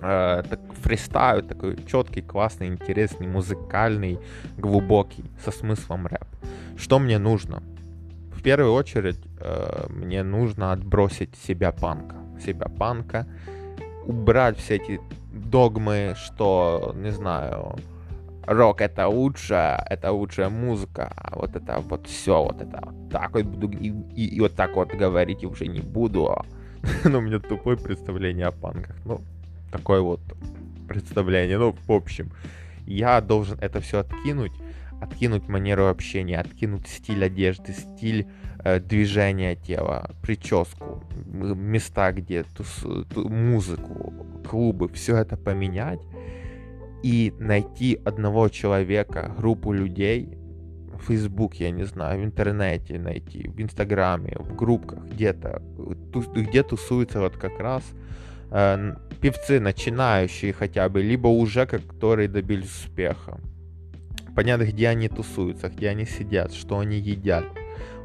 Э, 0.00 0.42
так, 0.50 0.60
фристайл 0.82 1.42
такой 1.46 1.76
четкий, 1.86 2.22
классный, 2.22 2.66
интересный, 2.66 3.28
музыкальный, 3.28 4.18
глубокий, 4.58 5.22
со 5.44 5.52
смыслом 5.52 6.08
рэп. 6.08 6.26
Что 6.76 6.98
мне 6.98 7.18
нужно? 7.18 7.62
В 8.32 8.42
первую 8.42 8.72
очередь 8.72 9.20
э, 9.38 9.86
мне 9.88 10.24
нужно 10.24 10.72
отбросить 10.72 11.36
себя 11.36 11.70
панка, 11.70 12.16
себя 12.44 12.66
панка, 12.66 13.24
убрать 14.04 14.58
все 14.58 14.74
эти 14.74 15.00
догмы, 15.36 16.14
что, 16.16 16.94
не 16.96 17.12
знаю, 17.12 17.76
рок 18.46 18.80
это 18.80 19.08
лучше, 19.08 19.54
это 19.86 20.12
лучшая 20.12 20.48
музыка, 20.48 21.12
а 21.16 21.38
вот 21.38 21.56
это 21.56 21.80
вот 21.80 22.06
все, 22.06 22.42
вот 22.42 22.60
это 22.60 22.80
вот 22.84 23.10
так 23.10 23.34
вот 23.34 23.44
буду 23.44 23.68
и, 23.68 23.92
и, 24.14 24.36
и 24.36 24.40
вот 24.40 24.54
так 24.54 24.76
вот 24.76 24.92
говорить 24.92 25.44
уже 25.44 25.66
не 25.66 25.80
буду. 25.80 26.36
ну, 27.04 27.18
у 27.18 27.20
меня 27.20 27.38
тупое 27.38 27.76
представление 27.76 28.46
о 28.46 28.52
панках. 28.52 28.96
Ну, 29.04 29.20
такое 29.72 30.00
вот 30.00 30.20
представление. 30.88 31.58
Ну, 31.58 31.74
в 31.86 31.92
общем, 31.92 32.30
я 32.86 33.20
должен 33.20 33.58
это 33.60 33.80
все 33.80 34.00
откинуть, 34.00 34.52
откинуть 35.00 35.48
манеру 35.48 35.86
общения, 35.86 36.38
откинуть 36.38 36.86
стиль 36.86 37.24
одежды, 37.24 37.72
стиль 37.72 38.26
э, 38.66 38.80
движения 38.80 39.54
тела, 39.54 40.10
прическу, 40.22 41.02
места, 41.16 42.12
где 42.12 42.42
тус, 42.42 42.84
ту, 43.14 43.28
музыку, 43.28 44.12
клубы, 44.48 44.88
все 44.88 45.16
это 45.16 45.36
поменять 45.36 46.00
и 47.02 47.32
найти 47.38 48.00
одного 48.04 48.48
человека, 48.48 49.32
группу 49.38 49.72
людей, 49.72 50.36
в 50.98 51.06
Facebook, 51.06 51.54
я 51.60 51.70
не 51.70 51.84
знаю, 51.84 52.20
в 52.20 52.24
интернете 52.24 52.98
найти, 52.98 53.48
в 53.48 53.60
Инстаграме, 53.60 54.36
в 54.38 54.56
группках 54.56 55.04
где-то, 55.04 55.62
где 56.34 56.62
тусуются 56.62 57.20
вот 57.20 57.36
как 57.36 57.60
раз 57.60 57.84
э, 58.50 58.96
певцы 59.20 59.60
начинающие 59.60 60.52
хотя 60.52 60.88
бы, 60.88 61.02
либо 61.02 61.28
уже 61.28 61.66
которые 61.66 62.28
добились 62.28 62.84
успеха. 62.84 63.38
Понятно, 64.34 64.64
где 64.64 64.88
они 64.88 65.08
тусуются, 65.08 65.68
где 65.68 65.90
они 65.90 66.06
сидят, 66.06 66.52
что 66.52 66.78
они 66.78 66.98
едят. 66.98 67.44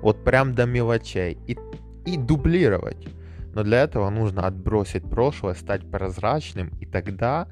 Вот 0.02 0.24
прям 0.24 0.54
до 0.54 0.66
мелочей. 0.66 1.38
И, 1.48 1.58
и 2.06 2.18
дублировать. 2.18 3.08
Но 3.54 3.64
для 3.64 3.84
этого 3.84 4.10
нужно 4.10 4.48
отбросить 4.48 5.10
прошлое, 5.10 5.56
стать 5.56 5.90
прозрачным, 5.90 6.72
и 6.80 6.86
тогда, 6.86 7.48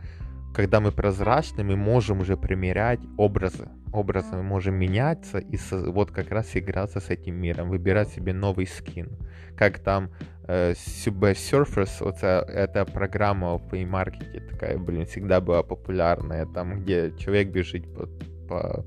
когда 0.54 0.80
мы 0.80 0.92
прозрачны, 0.92 1.64
мы 1.64 1.76
можем 1.76 2.22
уже 2.22 2.38
примерять 2.38 3.00
образы. 3.18 3.68
Образы 3.92 4.36
мы 4.36 4.44
можем 4.44 4.76
меняться 4.76 5.40
и 5.40 5.58
вот 5.72 6.12
как 6.12 6.32
раз 6.32 6.56
играться 6.56 7.00
с 7.00 7.10
этим 7.10 7.36
миром, 7.36 7.70
выбирать 7.70 8.10
себе 8.10 8.34
новый 8.34 8.68
скин. 8.68 9.10
Как 9.58 9.80
там 9.80 10.12
э, 10.48 10.74
Subway 10.74 11.34
Surfers, 11.34 12.02
вот 12.02 12.24
эта 12.24 12.86
программа 12.86 13.58
в 13.58 13.68
плеймаркете 13.68 14.42
такая, 14.42 14.78
блин, 14.78 15.06
всегда 15.06 15.42
была 15.42 15.64
популярная, 15.64 16.46
там, 16.46 16.82
где 16.82 17.12
человек 17.18 17.50
бежит 17.50 17.94
по, 17.94 18.08
по 18.48 18.86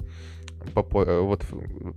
по, 0.74 0.82
вот, 1.22 1.44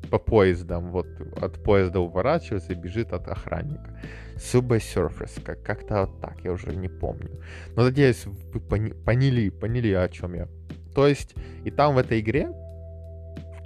по 0.10 0.19
поездам, 0.19 0.91
вот 0.91 1.08
от 1.41 1.63
поезда 1.63 1.99
уворачивается 1.99 2.73
и 2.73 2.75
бежит 2.75 3.13
от 3.13 3.28
охранника. 3.28 3.99
Subway 4.36 4.80
Surfers, 4.80 5.41
как- 5.43 5.63
как-то 5.63 6.01
вот 6.01 6.21
так, 6.21 6.43
я 6.43 6.51
уже 6.51 6.75
не 6.75 6.89
помню. 6.89 7.41
Но 7.75 7.84
надеюсь, 7.84 8.25
вы 8.25 8.60
пони- 8.60 8.93
поняли, 8.93 9.49
поняли, 9.49 9.93
о 9.93 10.08
чем 10.10 10.34
я. 10.36 10.47
То 10.93 11.08
есть, 11.08 11.36
и 11.63 11.71
там 11.71 11.95
в 11.95 11.97
этой 11.97 12.19
игре 12.19 12.49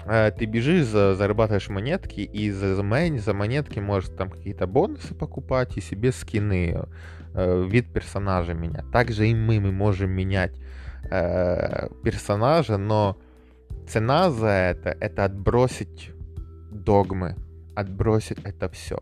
э, 0.06 0.32
ты 0.32 0.46
бежишь, 0.46 0.86
за, 0.86 1.16
зарабатываешь 1.16 1.70
монетки, 1.70 2.22
и 2.22 2.52
за, 2.52 2.76
за, 2.76 2.84
за 3.18 3.34
монетки 3.34 3.80
можешь 3.80 4.10
там 4.10 4.30
какие-то 4.30 4.68
бонусы 4.68 5.14
покупать 5.14 5.78
и 5.78 5.82
себе 5.82 6.12
скины, 6.12 6.86
э, 7.34 7.68
вид 7.68 7.92
персонажа 7.94 8.54
менять. 8.54 8.90
Также 8.92 9.28
и 9.28 9.36
мы, 9.36 9.60
мы 9.60 9.72
можем 9.72 10.12
менять 10.12 10.54
э, 11.10 11.90
персонажа, 12.04 12.78
но 12.78 13.18
цена 13.90 14.30
за 14.30 14.48
это— 14.48 14.96
это 15.00 15.26
отбросить 15.26 16.12
догмы, 16.72 17.36
отбросить 17.76 18.38
это 18.44 18.70
все. 18.70 19.00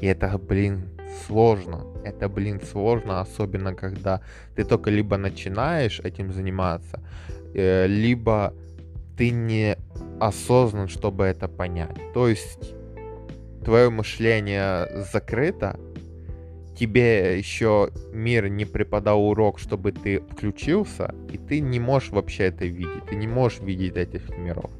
И 0.00 0.06
это, 0.06 0.38
блин, 0.38 0.88
сложно. 1.26 1.84
Это, 2.04 2.28
блин, 2.28 2.60
сложно, 2.60 3.20
особенно 3.20 3.74
когда 3.74 4.20
ты 4.56 4.64
только 4.64 4.90
либо 4.90 5.16
начинаешь 5.16 6.00
этим 6.00 6.32
заниматься, 6.32 7.00
э, 7.54 7.86
либо 7.86 8.52
ты 9.16 9.30
не 9.30 9.76
осознан, 10.20 10.88
чтобы 10.88 11.24
это 11.24 11.48
понять. 11.48 11.96
То 12.12 12.28
есть 12.28 12.74
твое 13.64 13.90
мышление 13.90 15.04
закрыто, 15.12 15.78
тебе 16.74 17.38
еще 17.38 17.90
мир 18.12 18.48
не 18.48 18.64
преподал 18.64 19.22
урок, 19.28 19.58
чтобы 19.58 19.92
ты 19.92 20.20
включился, 20.20 21.14
и 21.32 21.38
ты 21.38 21.60
не 21.60 21.80
можешь 21.80 22.10
вообще 22.10 22.44
это 22.44 22.66
видеть, 22.66 23.04
ты 23.08 23.14
не 23.14 23.26
можешь 23.26 23.60
видеть 23.60 23.96
этих 23.96 24.28
миров. 24.36 24.70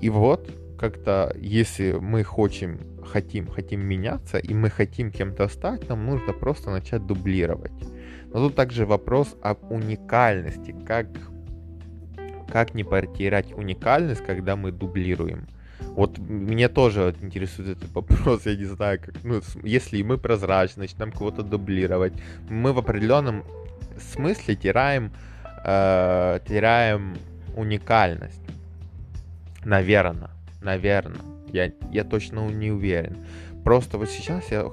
И 0.00 0.08
вот, 0.08 0.50
как-то, 0.78 1.34
если 1.38 1.92
мы 1.92 2.24
хотим, 2.24 2.78
хотим, 3.04 3.46
хотим 3.46 3.80
меняться, 3.80 4.38
и 4.38 4.54
мы 4.54 4.70
хотим 4.70 5.10
кем-то 5.10 5.48
стать, 5.48 5.88
нам 5.88 6.06
нужно 6.06 6.32
просто 6.32 6.70
начать 6.70 7.06
дублировать. 7.06 7.72
Но 8.32 8.46
тут 8.46 8.54
также 8.54 8.86
вопрос 8.86 9.36
об 9.42 9.70
уникальности, 9.70 10.74
как, 10.86 11.08
как 12.50 12.74
не 12.74 12.84
потерять 12.84 13.52
уникальность, 13.52 14.24
когда 14.24 14.56
мы 14.56 14.72
дублируем. 14.72 15.48
Вот 15.96 16.18
мне 16.18 16.68
тоже 16.68 17.14
интересует 17.20 17.78
этот 17.78 17.92
вопрос, 17.92 18.42
я 18.46 18.56
не 18.56 18.64
знаю, 18.64 19.00
как, 19.00 19.14
ну, 19.24 19.40
если 19.62 20.02
мы 20.02 20.18
прозрачны, 20.18 20.82
начинаем 20.82 21.12
кого-то 21.12 21.42
дублировать, 21.42 22.12
мы 22.48 22.72
в 22.72 22.78
определенном 22.78 23.44
смысле 24.12 24.56
теряем, 24.56 25.12
э, 25.64 26.40
теряем 26.46 27.16
уникальность. 27.56 28.40
Наверное, 29.64 30.30
наверное. 30.62 31.20
Я, 31.52 31.72
я 31.90 32.04
точно 32.04 32.48
не 32.48 32.70
уверен. 32.70 33.16
Просто 33.64 33.98
вот 33.98 34.08
сейчас 34.08 34.50
я 34.50 34.70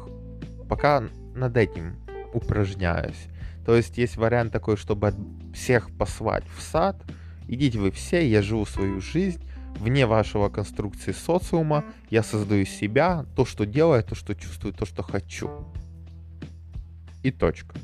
пока 0.69 1.03
над 1.36 1.58
этим 1.58 1.95
упражняюсь. 2.34 3.27
То 3.65 3.75
есть 3.75 3.97
есть 3.97 4.15
вариант 4.15 4.53
такой, 4.53 4.77
чтобы 4.77 5.13
всех 5.53 5.89
послать 5.97 6.45
в 6.56 6.62
сад. 6.62 6.95
Идите 7.47 7.80
вы 7.80 7.91
все, 7.91 8.27
я 8.27 8.41
живу 8.41 8.65
свою 8.65 9.01
жизнь 9.01 9.43
вне 9.80 10.06
вашего 10.06 10.49
конструкции 10.49 11.12
социума. 11.12 11.84
Я 12.10 12.23
создаю 12.23 12.65
себя, 12.65 13.25
то, 13.36 13.45
что 13.45 13.65
делаю, 13.65 14.03
то, 14.03 14.15
что 14.15 14.36
чувствую, 14.36 14.73
то, 14.73 14.86
что 14.86 15.03
хочу. 15.03 15.49
И 17.23 17.32
точка. 17.32 17.75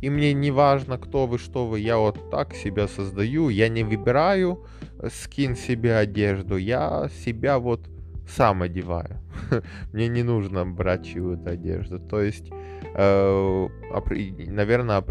И 0.00 0.08
мне 0.08 0.32
не 0.32 0.50
важно, 0.50 0.96
кто 0.96 1.26
вы, 1.26 1.38
что 1.38 1.66
вы, 1.66 1.80
я 1.80 1.98
вот 1.98 2.30
так 2.30 2.54
себя 2.54 2.88
создаю, 2.88 3.50
я 3.50 3.68
не 3.68 3.84
выбираю 3.84 4.64
э, 4.98 5.08
скин 5.12 5.56
себе 5.56 5.96
одежду, 5.96 6.56
я 6.56 7.10
себя 7.24 7.58
вот 7.58 7.86
сам 8.26 8.62
одеваю. 8.62 9.18
Мне 9.92 10.08
не 10.08 10.22
нужно 10.22 10.64
брать 10.64 11.06
чью-то 11.06 11.50
одежду. 11.50 11.98
То 11.98 12.22
есть, 12.22 12.50
э, 12.94 13.68
наверное, 14.46 15.02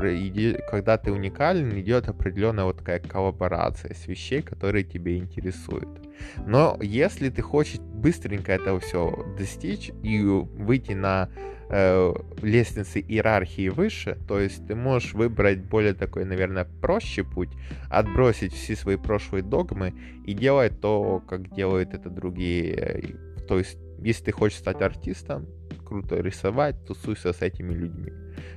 когда 0.71 0.97
ты 0.97 1.11
уникален, 1.11 1.79
идет 1.79 2.09
определенная 2.09 2.65
вот 2.65 2.77
такая 2.77 2.99
коллаборация 2.99 3.93
с 3.93 4.07
вещей, 4.07 4.41
которые 4.41 4.83
тебе 4.83 5.17
интересуют. 5.17 6.08
Но 6.45 6.77
если 6.82 7.29
ты 7.29 7.41
хочешь 7.41 7.79
быстренько 7.79 8.51
это 8.53 8.79
все 8.79 9.25
достичь 9.38 9.91
и 10.03 10.21
выйти 10.21 10.93
на 10.93 11.29
э, 11.69 12.13
лестнице 12.41 12.99
иерархии 12.99 13.69
выше, 13.69 14.17
то 14.27 14.39
есть 14.39 14.65
ты 14.67 14.75
можешь 14.75 15.13
выбрать 15.13 15.60
более 15.65 15.93
такой, 15.93 16.25
наверное, 16.25 16.65
проще 16.82 17.23
путь, 17.23 17.49
отбросить 17.89 18.53
все 18.53 18.75
свои 18.75 18.97
прошлые 18.97 19.43
догмы 19.43 19.93
и 20.25 20.34
делать 20.34 20.79
то, 20.82 21.21
как 21.27 21.53
делают 21.53 21.93
это 21.93 22.10
другие. 22.10 23.15
То 23.47 23.58
есть, 23.58 23.77
если 23.99 24.25
ты 24.25 24.32
хочешь 24.32 24.60
стать 24.60 24.82
артистом, 24.82 25.47
круто 25.89 26.15
рисовать, 26.21 26.86
тусуйся 26.86 27.34
с 27.34 27.41
этими 27.41 27.73
людьми. 27.73 28.13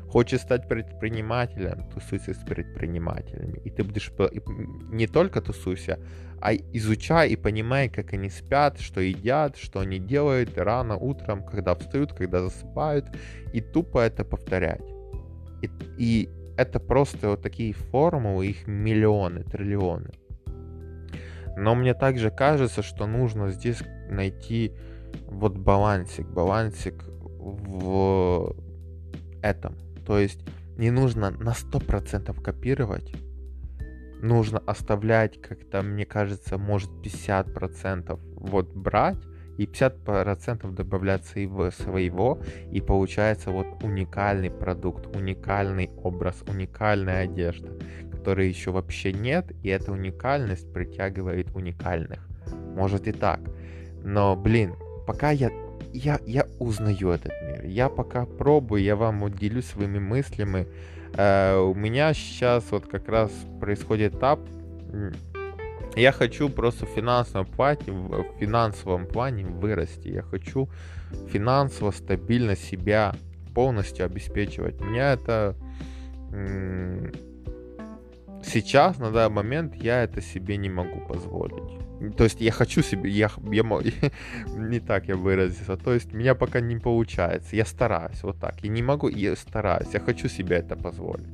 Хочешь 0.07 0.41
стать 0.41 0.69
предпринимателем, 0.69 1.89
тусуйся 1.91 2.35
с 2.35 2.45
предпринимателями. 2.45 3.59
И 3.65 3.71
ты 3.71 3.83
будешь 3.83 4.13
не 4.93 5.07
только 5.07 5.41
тусуйся, 5.41 5.99
а 6.43 6.55
изучай 6.55 7.29
и 7.29 7.37
понимай, 7.37 7.89
как 7.89 8.13
они 8.15 8.29
спят, 8.29 8.81
что 8.81 9.01
едят, 9.01 9.57
что 9.57 9.79
они 9.79 10.01
делают 10.01 10.59
рано 10.59 10.97
утром, 10.97 11.45
когда 11.45 11.77
встают, 11.77 12.13
когда 12.13 12.41
засыпают, 12.41 13.07
и 13.53 13.61
тупо 13.61 14.01
это 14.01 14.25
повторять. 14.25 14.83
И, 15.63 15.71
и 15.99 16.29
это 16.57 16.81
просто 16.81 17.29
вот 17.29 17.43
такие 17.43 17.73
формулы, 17.73 18.49
их 18.49 18.67
миллионы, 18.67 19.45
триллионы. 19.45 20.11
Но 21.57 21.77
мне 21.77 21.95
также 21.95 22.33
кажется, 22.33 22.83
что 22.83 23.07
нужно 23.07 23.51
здесь 23.51 23.81
найти 24.11 24.73
вот 25.29 25.57
балансик, 25.57 26.27
балансик 26.27 27.05
в 27.39 28.57
этом. 29.43 29.77
То 30.05 30.19
есть 30.19 30.41
не 30.77 30.91
нужно 30.91 31.31
на 31.31 31.51
100% 31.51 32.43
копировать, 32.43 33.15
нужно 34.23 34.61
оставлять 34.61 35.41
как-то, 35.43 35.83
мне 35.83 36.07
кажется, 36.07 36.57
может 36.57 36.91
50% 37.03 38.19
вот 38.37 38.73
брать, 38.73 39.19
и 39.59 39.67
50% 39.67 40.73
добавляться 40.73 41.39
его 41.39 41.71
своего, 41.71 42.41
и 42.71 42.81
получается 42.81 43.51
вот 43.51 43.67
уникальный 43.83 44.51
продукт, 44.51 45.15
уникальный 45.15 45.91
образ, 46.03 46.43
уникальная 46.49 47.25
одежда, 47.25 47.69
которой 48.11 48.49
еще 48.49 48.71
вообще 48.71 49.13
нет, 49.13 49.53
и 49.63 49.69
эта 49.69 49.93
уникальность 49.93 50.73
притягивает 50.73 51.55
уникальных. 51.55 52.27
Может 52.75 53.09
и 53.09 53.13
так. 53.13 53.41
Но, 54.03 54.37
блин, 54.37 54.75
пока 55.07 55.31
я 55.31 55.51
я, 55.93 56.19
я 56.27 56.47
узнаю 56.59 57.11
этот 57.11 57.33
мир. 57.43 57.65
Я 57.67 57.91
пока 57.91 58.25
пробую, 58.25 58.83
я 58.83 58.97
вам 58.97 59.21
вот 59.21 59.37
делюсь 59.37 59.67
своими 59.67 59.99
мыслями. 59.99 60.67
Э, 61.15 61.59
у 61.59 61.75
меня 61.75 62.15
сейчас 62.15 62.65
вот 62.71 62.87
как 62.87 63.09
раз 63.09 63.31
происходит 63.61 64.15
этап. 64.15 64.41
Я 65.95 66.13
хочу 66.13 66.49
просто 66.49 66.87
в 66.87 66.91
финансовом 66.91 67.47
плане, 67.47 67.79
в 67.87 68.25
финансовом 68.39 69.07
плане 69.07 69.45
вырасти. 69.45 70.09
Я 70.09 70.23
хочу 70.23 70.69
финансово 71.29 71.91
стабильно 71.91 72.57
себя 72.57 73.15
полностью 73.55 74.07
обеспечивать. 74.07 74.81
Меня 74.81 75.13
это 75.13 75.55
сейчас, 78.43 78.99
на 78.99 79.11
данный 79.11 79.35
момент, 79.35 79.75
я 79.75 80.03
это 80.03 80.23
себе 80.23 80.57
не 80.57 80.71
могу 80.71 81.01
позволить. 81.07 81.82
То 82.11 82.25
есть 82.25 82.41
я 82.41 82.53
хочу 82.53 82.83
себе, 82.83 83.11
я, 83.11 83.31
я, 83.51 83.63
не 84.57 84.81
так 84.81 85.09
я 85.09 85.17
выразился, 85.17 85.77
то 85.77 85.93
есть 85.95 86.13
меня 86.13 86.35
пока 86.35 86.61
не 86.61 86.77
получается, 86.77 87.57
я 87.57 87.65
стараюсь 87.65 88.23
вот 88.23 88.39
так, 88.39 88.63
я 88.63 88.71
не 88.71 88.83
могу, 88.83 89.09
я 89.09 89.37
стараюсь, 89.37 89.89
я 89.93 90.01
хочу 90.01 90.29
себе 90.29 90.57
это 90.57 90.77
позволить. 90.77 91.27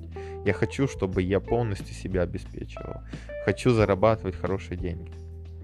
Я 0.44 0.52
хочу, 0.52 0.86
чтобы 0.86 1.22
я 1.22 1.40
полностью 1.40 1.94
себя 1.94 2.22
обеспечивал. 2.22 3.02
Хочу 3.44 3.70
зарабатывать 3.70 4.36
хорошие 4.36 4.76
деньги. 4.76 5.10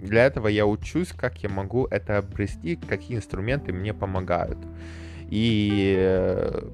Для 0.02 0.26
этого 0.26 0.48
я 0.48 0.66
учусь, 0.66 1.08
как 1.08 1.42
я 1.42 1.48
могу 1.48 1.86
это 1.86 2.18
обрести, 2.18 2.76
какие 2.76 3.16
инструменты 3.16 3.72
мне 3.72 3.94
помогают. 3.94 4.58
И 5.30 5.94
э, 5.96 6.68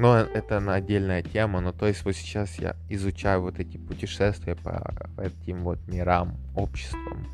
но 0.00 0.16
это 0.16 0.60
на 0.60 0.76
отдельная 0.76 1.22
тема, 1.22 1.60
но 1.60 1.72
то 1.72 1.86
есть 1.86 2.06
вот 2.06 2.16
сейчас 2.16 2.58
я 2.58 2.74
изучаю 2.88 3.42
вот 3.42 3.60
эти 3.60 3.76
путешествия 3.76 4.54
по 4.54 4.94
этим 5.18 5.62
вот 5.62 5.78
мирам, 5.86 6.38
обществам. 6.54 7.26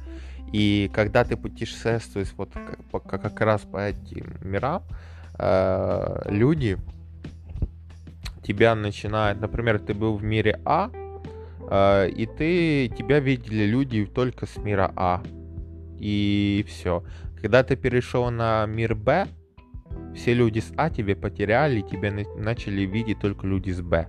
И 0.53 0.91
когда 0.93 1.23
ты 1.25 1.37
путешествуешь 1.37 2.33
вот 2.37 2.51
как, 2.91 3.23
как 3.23 3.41
раз 3.41 3.61
по 3.61 3.79
этим 3.79 4.35
мирам, 4.43 4.83
э, 5.39 6.23
люди 6.29 6.77
тебя 8.43 8.75
начинают, 8.75 9.41
например, 9.41 9.79
ты 9.79 9.95
был 9.95 10.17
в 10.17 10.25
мире 10.25 10.59
А, 10.65 10.91
э, 11.71 12.11
и 12.11 12.27
ты, 12.27 12.89
тебя 12.89 13.21
видели 13.21 13.65
люди 13.65 14.07
только 14.07 14.47
с 14.47 14.57
мира 14.57 14.93
А. 14.97 15.23
И 16.01 16.67
все. 16.69 17.05
Когда 17.41 17.63
ты 17.63 17.77
перешел 17.77 18.29
на 18.33 18.67
мир 18.67 18.97
Б, 18.97 19.29
все 20.17 20.35
люди 20.35 20.61
с 20.61 20.73
А 20.77 20.91
тебе 20.91 21.15
потеряли, 21.15 21.83
тебя 21.83 22.13
начали 22.37 22.83
видеть 22.83 23.21
только 23.21 23.47
люди 23.47 23.71
с 23.71 23.81
Б. 23.81 24.09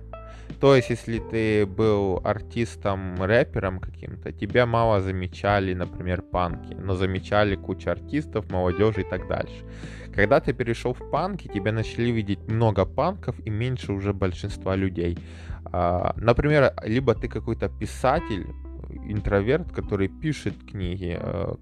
То 0.60 0.74
есть, 0.74 0.90
если 0.90 1.18
ты 1.18 1.66
был 1.66 2.20
артистом, 2.24 3.22
рэпером 3.22 3.78
каким-то, 3.78 4.32
тебя 4.32 4.66
мало 4.66 5.00
замечали, 5.00 5.74
например, 5.74 6.22
панки, 6.22 6.74
но 6.74 6.94
замечали 6.94 7.54
кучу 7.54 7.90
артистов, 7.90 8.50
молодежи 8.50 9.02
и 9.02 9.04
так 9.04 9.28
дальше. 9.28 9.64
Когда 10.12 10.40
ты 10.40 10.52
перешел 10.52 10.94
в 10.94 11.10
панки, 11.10 11.48
тебя 11.48 11.70
начали 11.70 12.10
видеть 12.10 12.40
много 12.48 12.86
панков 12.86 13.38
и 13.46 13.50
меньше 13.50 13.92
уже 13.92 14.12
большинства 14.12 14.74
людей. 14.74 15.18
А, 15.66 16.14
например, 16.16 16.72
либо 16.82 17.14
ты 17.14 17.28
какой-то 17.28 17.68
писатель, 17.68 18.46
интроверт, 19.06 19.70
который 19.70 20.08
пишет 20.08 20.54
книги, 20.68 21.16
э, 21.20 21.54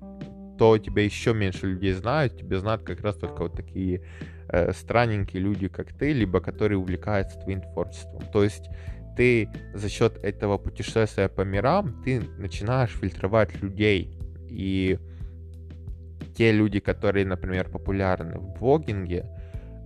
то 0.59 0.79
тебя 0.79 1.05
еще 1.05 1.35
меньше 1.35 1.67
людей 1.67 1.93
знают, 1.93 2.39
тебя 2.39 2.59
знают 2.59 2.83
как 2.83 3.01
раз 3.03 3.17
только 3.17 3.43
вот 3.43 3.53
такие 3.53 4.01
э, 4.49 4.73
странненькие 4.73 5.43
люди, 5.43 5.69
как 5.69 5.93
ты, 5.93 6.13
либо 6.13 6.41
которые 6.41 6.79
увлекаются 6.79 7.39
твоим 7.39 7.61
творчеством. 7.61 8.23
То 8.33 8.45
есть 8.45 8.69
ты 9.17 9.49
за 9.75 9.89
счет 9.89 10.23
этого 10.23 10.59
путешествия 10.59 11.29
по 11.29 11.43
мирам, 11.43 12.03
ты 12.05 12.21
начинаешь 12.39 12.91
фильтровать 12.91 13.61
людей. 13.63 14.19
И 14.49 14.99
те 16.37 16.53
люди, 16.53 16.81
которые, 16.81 17.25
например, 17.25 17.71
популярны 17.71 18.39
в 18.39 18.59
блогинге, 18.59 19.25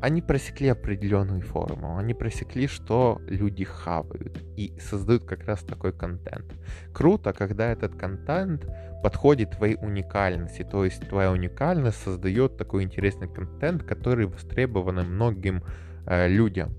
они 0.00 0.22
просекли 0.22 0.68
определенную 0.68 1.42
форму, 1.42 1.98
они 1.98 2.14
просекли, 2.14 2.66
что 2.66 3.20
люди 3.26 3.64
хавают 3.64 4.42
и 4.56 4.72
создают 4.80 5.24
как 5.24 5.44
раз 5.44 5.60
такой 5.60 5.92
контент. 5.92 6.46
Круто, 6.92 7.32
когда 7.32 7.70
этот 7.70 7.96
контент 7.96 8.66
подходит 9.02 9.52
твоей 9.52 9.76
уникальности, 9.76 10.62
то 10.62 10.84
есть 10.84 11.06
твоя 11.08 11.30
уникальность 11.30 12.02
создает 12.02 12.56
такой 12.56 12.82
интересный 12.82 13.28
контент, 13.28 13.82
который 13.82 14.26
востребован 14.26 15.06
многим 15.06 15.62
э, 16.06 16.28
людям. 16.28 16.74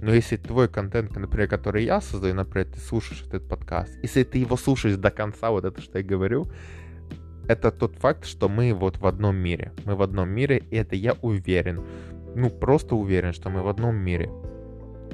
Но 0.00 0.12
если 0.12 0.36
твой 0.36 0.68
контент, 0.68 1.16
например, 1.16 1.48
который 1.48 1.84
я 1.84 2.02
создаю, 2.02 2.34
например, 2.34 2.66
ты 2.66 2.78
слушаешь 2.80 3.24
этот 3.26 3.48
подкаст, 3.48 3.96
если 4.02 4.24
ты 4.24 4.38
его 4.38 4.56
слушаешь 4.58 4.96
до 4.96 5.10
конца, 5.10 5.50
вот 5.50 5.64
это, 5.64 5.80
что 5.80 5.98
я 5.98 6.04
говорю, 6.04 6.46
это 7.48 7.70
тот 7.70 7.96
факт, 7.96 8.26
что 8.26 8.48
мы 8.48 8.74
вот 8.74 8.98
в 8.98 9.06
одном 9.06 9.36
мире. 9.36 9.72
Мы 9.84 9.94
в 9.94 10.02
одном 10.02 10.28
мире, 10.28 10.62
и 10.70 10.76
это 10.76 10.96
я 10.96 11.14
уверен 11.22 11.82
ну, 12.36 12.50
просто 12.50 12.94
уверен, 12.96 13.32
что 13.32 13.48
мы 13.48 13.62
в 13.62 13.68
одном 13.68 13.96
мире. 13.96 14.30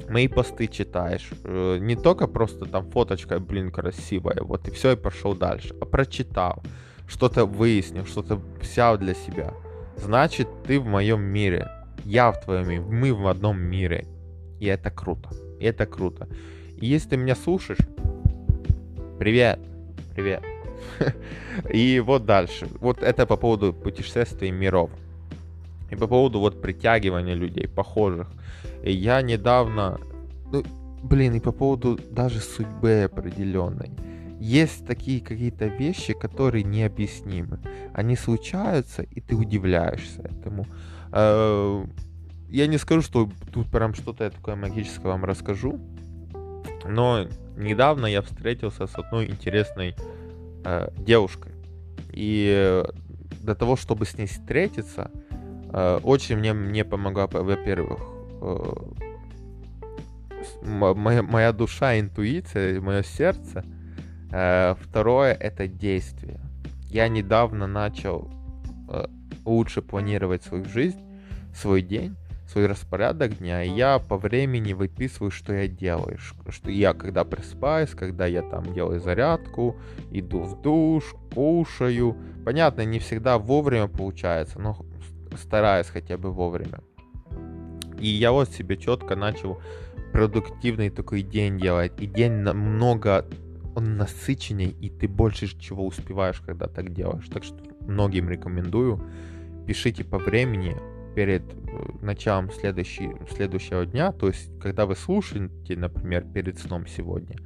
Мои 0.09 0.27
посты 0.27 0.67
читаешь. 0.67 1.29
Э, 1.45 1.77
не 1.79 1.95
только 1.95 2.27
просто 2.27 2.65
там 2.65 2.91
фоточка, 2.91 3.39
блин, 3.39 3.71
красивая, 3.71 4.41
вот 4.41 4.67
и 4.67 4.71
все, 4.71 4.91
и 4.91 4.95
пошел 4.97 5.33
дальше. 5.33 5.73
А 5.79 5.85
прочитал, 5.85 6.61
что-то 7.07 7.45
выяснил, 7.45 8.05
что-то 8.05 8.41
взял 8.61 8.97
для 8.97 9.13
себя. 9.13 9.53
Значит, 9.95 10.49
ты 10.67 10.81
в 10.81 10.85
моем 10.85 11.21
мире. 11.21 11.69
Я 12.03 12.31
в 12.33 12.43
твоем 12.43 12.67
мире. 12.67 12.81
Мы 12.81 13.13
в 13.13 13.25
одном 13.27 13.57
мире. 13.57 14.05
И 14.59 14.65
это 14.65 14.91
круто. 14.91 15.29
И 15.61 15.65
это 15.65 15.85
круто. 15.85 16.27
если 16.75 17.11
ты 17.11 17.17
меня 17.17 17.35
слушаешь, 17.35 17.87
привет, 19.17 19.59
привет. 20.13 20.43
И 21.73 22.01
вот 22.01 22.25
дальше. 22.25 22.67
Вот 22.81 23.01
это 23.01 23.25
по 23.25 23.37
поводу 23.37 23.71
путешествий 23.71 24.51
миров. 24.51 24.89
И 25.93 25.95
по 25.95 26.07
поводу 26.07 26.39
вот 26.39 26.59
притягивания 26.59 27.35
людей, 27.35 27.67
похожих. 27.67 28.27
И 28.83 28.91
я 28.91 29.21
недавно, 29.21 29.99
ну, 30.51 30.63
блин, 31.03 31.35
и 31.35 31.39
по 31.39 31.51
поводу 31.51 31.99
даже 32.09 32.39
судьбы 32.39 33.03
определенной. 33.03 33.91
Есть 34.39 34.87
такие 34.87 35.21
какие-то 35.21 35.67
вещи, 35.67 36.13
которые 36.13 36.63
необъяснимы. 36.63 37.59
Они 37.93 38.15
случаются, 38.15 39.03
и 39.03 39.21
ты 39.21 39.35
удивляешься 39.35 40.21
этому. 40.21 40.65
Э, 41.11 41.85
я 42.49 42.67
не 42.67 42.79
скажу, 42.79 43.01
что 43.01 43.29
тут 43.53 43.67
прям 43.69 43.93
что-то 43.93 44.23
я 44.23 44.31
такое 44.31 44.55
магическое 44.55 45.09
вам 45.09 45.25
расскажу, 45.25 45.79
но 46.85 47.27
недавно 47.55 48.07
я 48.07 48.23
встретился 48.23 48.87
с 48.87 48.95
одной 48.95 49.29
интересной 49.29 49.95
э, 50.65 50.89
девушкой. 50.97 51.51
И 52.11 52.83
для 53.43 53.55
того, 53.55 53.75
чтобы 53.75 54.05
с 54.05 54.17
ней 54.17 54.25
встретиться, 54.25 55.11
э, 55.13 55.22
очень 55.73 56.37
мне, 56.37 56.53
мне 56.53 56.85
помогла, 56.85 57.27
во-первых, 57.27 57.99
э, 58.41 58.73
моя, 60.63 61.23
моя 61.23 61.51
душа, 61.51 61.99
интуиция, 61.99 62.79
мое 62.81 63.03
сердце. 63.03 63.65
Э, 64.31 64.75
второе 64.79 65.33
это 65.33 65.67
действие. 65.67 66.39
Я 66.89 67.07
недавно 67.07 67.67
начал 67.67 68.29
э, 68.89 69.07
лучше 69.45 69.81
планировать 69.81 70.43
свою 70.43 70.65
жизнь, 70.65 70.99
свой 71.53 71.81
день 71.81 72.15
свой 72.53 72.67
распорядок 72.67 73.39
дня, 73.39 73.63
и 73.63 73.69
я 73.69 73.97
по 73.97 74.15
времени 74.15 74.73
выписываю, 74.73 75.31
что 75.31 75.53
я 75.53 75.67
делаю. 75.67 76.19
Что 76.49 76.69
я 76.69 76.93
когда 76.93 77.23
просыпаюсь, 77.23 77.89
когда 77.91 78.27
я 78.27 78.43
там 78.43 78.73
делаю 78.73 78.99
зарядку, 78.99 79.75
иду 80.11 80.41
в 80.41 80.61
душ, 80.61 81.15
кушаю. 81.33 82.15
Понятно, 82.45 82.85
не 82.85 82.99
всегда 82.99 83.39
вовремя 83.39 83.87
получается, 83.87 84.59
но 84.59 84.77
стараюсь 85.37 85.87
хотя 85.87 86.17
бы 86.17 86.31
вовремя. 86.31 86.79
И 87.99 88.07
я 88.07 88.31
вот 88.31 88.49
себе 88.49 88.77
четко 88.77 89.15
начал 89.15 89.61
продуктивный 90.11 90.89
такой 90.89 91.21
день 91.21 91.59
делать. 91.59 91.93
И 91.99 92.05
день 92.05 92.33
намного 92.33 93.25
он 93.75 93.97
насыщенней, 93.97 94.69
и 94.69 94.89
ты 94.89 95.07
больше 95.07 95.47
чего 95.59 95.85
успеваешь, 95.85 96.41
когда 96.45 96.67
так 96.67 96.93
делаешь. 96.93 97.27
Так 97.29 97.43
что 97.43 97.57
многим 97.81 98.29
рекомендую. 98.29 99.01
Пишите 99.65 100.03
по 100.03 100.17
времени, 100.17 100.75
перед 101.15 101.43
э, 101.53 101.57
началом 102.01 102.51
следующий, 102.51 103.11
следующего 103.29 103.85
дня, 103.85 104.11
то 104.11 104.27
есть 104.27 104.49
когда 104.59 104.85
вы 104.85 104.95
слушаете, 104.95 105.77
например, 105.77 106.23
перед 106.23 106.59
сном 106.59 106.87
сегодня, 106.87 107.37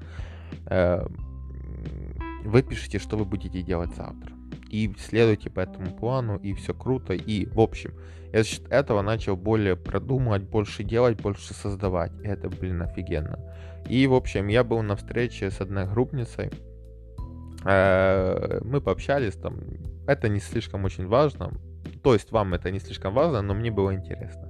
э, 0.65 1.06
вы 2.43 2.63
пишете, 2.63 3.00
что 3.00 3.17
вы 3.17 3.26
будете 3.26 3.62
делать 3.62 3.95
завтра. 3.95 4.37
И 4.69 4.93
следуйте 4.99 5.49
по 5.49 5.62
этому 5.62 5.95
плану, 5.95 6.38
и 6.38 6.53
все 6.53 6.73
круто. 6.73 7.13
И, 7.13 7.45
в 7.45 7.60
общем, 7.60 7.93
я 8.34 8.43
за 8.43 8.49
счет 8.49 8.67
этого 8.69 9.01
начал 9.01 9.38
более 9.38 9.75
продумывать, 9.75 10.43
больше 10.43 10.84
делать, 10.84 11.21
больше 11.21 11.53
создавать. 11.53 12.12
И 12.23 12.27
это, 12.27 12.49
блин, 12.49 12.82
офигенно. 12.82 13.39
И, 13.88 14.06
в 14.08 14.13
общем, 14.13 14.47
я 14.47 14.63
был 14.63 14.82
на 14.82 14.95
встрече 14.95 15.49
с 15.49 15.62
одной 15.62 15.86
группницей. 15.86 16.51
Э, 17.63 18.60
мы 18.63 18.82
пообщались 18.82 19.36
там. 19.36 19.60
Это 20.08 20.27
не 20.30 20.39
слишком 20.39 20.84
очень 20.86 21.08
важно. 21.08 21.51
То 22.03 22.13
есть 22.13 22.32
вам 22.32 22.53
это 22.53 22.71
не 22.71 22.80
слишком 22.80 23.13
важно, 23.13 23.41
но 23.41 23.53
мне 23.53 23.71
было 23.71 23.93
интересно. 23.93 24.49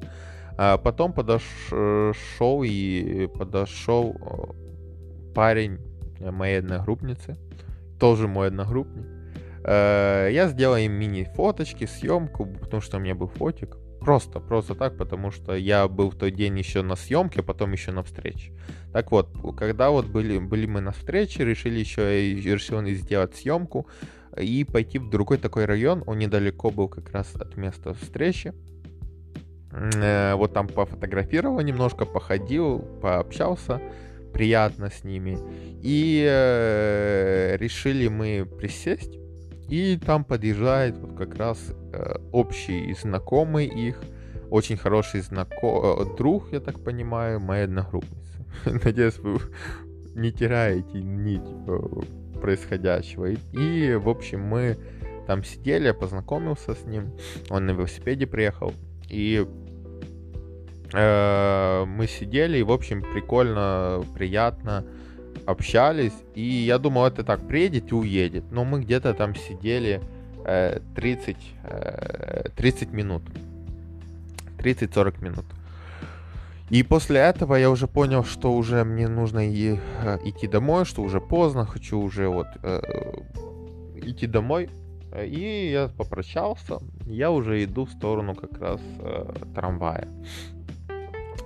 А 0.58 0.77
потом 0.77 1.13
подошел 1.13 2.63
и 2.63 3.27
подошел 3.27 4.15
э, 4.19 5.34
парень 5.36 5.80
моей 6.19 6.60
одногруппницы, 6.60 7.36
тоже 7.99 8.27
мой 8.27 8.47
одногруппник. 8.47 9.16
Э, 9.67 10.30
я 10.32 10.47
сделал 10.47 10.77
им 10.77 10.93
мини-фоточки, 10.93 11.86
съемку, 11.86 12.45
потому 12.45 12.82
что 12.82 12.97
у 12.97 12.99
меня 13.01 13.15
был 13.15 13.27
фотик. 13.27 13.77
Просто, 13.99 14.39
просто 14.39 14.75
так, 14.75 14.97
потому 14.97 15.32
что 15.32 15.53
я 15.53 15.88
был 15.89 16.12
в 16.12 16.15
тот 16.15 16.34
день 16.34 16.58
еще 16.58 16.82
на 16.82 16.95
съемке, 16.95 17.41
а 17.41 17.43
потом 17.43 17.73
еще 17.73 17.91
на 17.91 18.03
встрече. 18.03 18.53
Так 18.93 19.12
вот, 19.12 19.30
когда 19.58 19.89
вот 19.89 20.06
были, 20.06 20.38
были 20.38 20.65
мы 20.65 20.80
на 20.80 20.91
встрече, 20.91 21.43
решили 21.43 21.80
еще 21.80 22.36
решил 22.36 22.82
сделать 22.86 23.36
съемку, 23.36 23.88
и 24.39 24.63
пойти 24.63 24.99
в 24.99 25.10
другой 25.10 25.38
такой 25.38 25.65
район. 25.65 26.03
Он 26.08 26.17
недалеко 26.17 26.71
был 26.71 26.88
как 26.88 27.12
раз 27.12 27.36
от 27.36 27.58
места 27.58 27.93
встречи. 27.93 28.53
Э, 29.73 30.36
вот 30.36 30.53
там 30.53 30.69
пофотографировал 30.69 31.60
немножко, 31.60 32.06
походил, 32.06 32.80
пообщался 33.01 33.82
приятно 34.32 34.89
с 34.89 35.03
ними. 35.03 35.38
И 35.82 36.25
э, 36.25 37.58
решили 37.58 38.08
мы 38.08 38.45
присесть. 38.45 39.17
И 39.69 39.97
там 39.97 40.23
подъезжает 40.23 40.97
вот 40.97 41.17
как 41.17 41.36
раз 41.36 41.60
э, 41.93 42.15
общий 42.32 42.93
знакомый 42.93 43.67
их, 43.67 44.01
очень 44.49 44.77
хороший 44.77 45.21
знаком... 45.21 46.15
друг, 46.15 46.53
я 46.53 46.60
так 46.60 46.80
понимаю, 46.82 47.39
моей 47.39 47.65
одногруппницы. 47.65 48.45
Надеюсь, 48.65 49.17
вы 49.19 49.39
не 50.15 50.32
теряете 50.32 51.01
нить 51.01 51.43
происходящего. 52.41 53.25
И, 53.25 53.38
и, 53.51 53.95
в 53.95 54.10
общем, 54.10 54.41
мы 54.41 54.77
там 55.27 55.43
сидели, 55.43 55.88
я 55.88 55.93
познакомился 55.93 56.73
с 56.73 56.86
ним, 56.86 57.12
он 57.49 57.65
на 57.65 57.71
велосипеде 57.71 58.25
приехал, 58.25 58.73
и 59.10 59.45
э, 60.93 61.86
мы 61.86 62.08
сидели, 62.08 62.60
и, 62.60 62.63
в 62.63 62.71
общем, 62.71 63.01
прикольно, 63.01 64.01
приятно 64.13 64.86
общались, 65.47 66.13
и 66.36 66.41
я 66.41 66.77
думал, 66.77 67.05
это 67.05 67.23
так, 67.23 67.47
приедет 67.47 67.91
и 67.91 67.95
уедет, 67.95 68.43
но 68.51 68.65
мы 68.65 68.81
где-то 68.81 69.13
там 69.13 69.33
сидели 69.33 70.01
э, 70.45 70.79
30, 70.95 71.38
э, 71.63 72.49
30 72.55 72.91
минут, 72.91 73.23
30-40 74.60 75.23
минут. 75.23 75.45
И 76.69 76.83
после 76.83 77.21
этого 77.21 77.55
я 77.55 77.69
уже 77.69 77.88
понял, 77.88 78.25
что 78.25 78.53
уже 78.53 78.83
мне 78.83 79.07
нужно 79.07 79.49
и, 79.49 79.79
э, 80.03 80.17
идти 80.25 80.47
домой, 80.47 80.83
что 80.83 81.01
уже 81.01 81.21
поздно, 81.21 81.65
хочу 81.65 81.97
уже 81.97 82.27
вот 82.27 82.47
э, 82.62 82.81
идти 83.95 84.27
домой. 84.27 84.69
И 85.17 85.69
я 85.71 85.88
попрощался, 85.88 86.79
я 87.05 87.31
уже 87.31 87.63
иду 87.63 87.86
в 87.86 87.91
сторону 87.91 88.36
как 88.36 88.60
раз 88.60 88.81
э, 88.99 89.33
трамвая. 89.55 90.10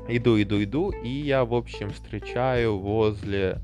Иду, 0.08 0.42
иду, 0.42 0.62
иду, 0.64 0.90
и 0.90 1.10
я, 1.10 1.46
в 1.46 1.54
общем, 1.54 1.92
встречаю 1.92 2.80
возле... 2.80 3.62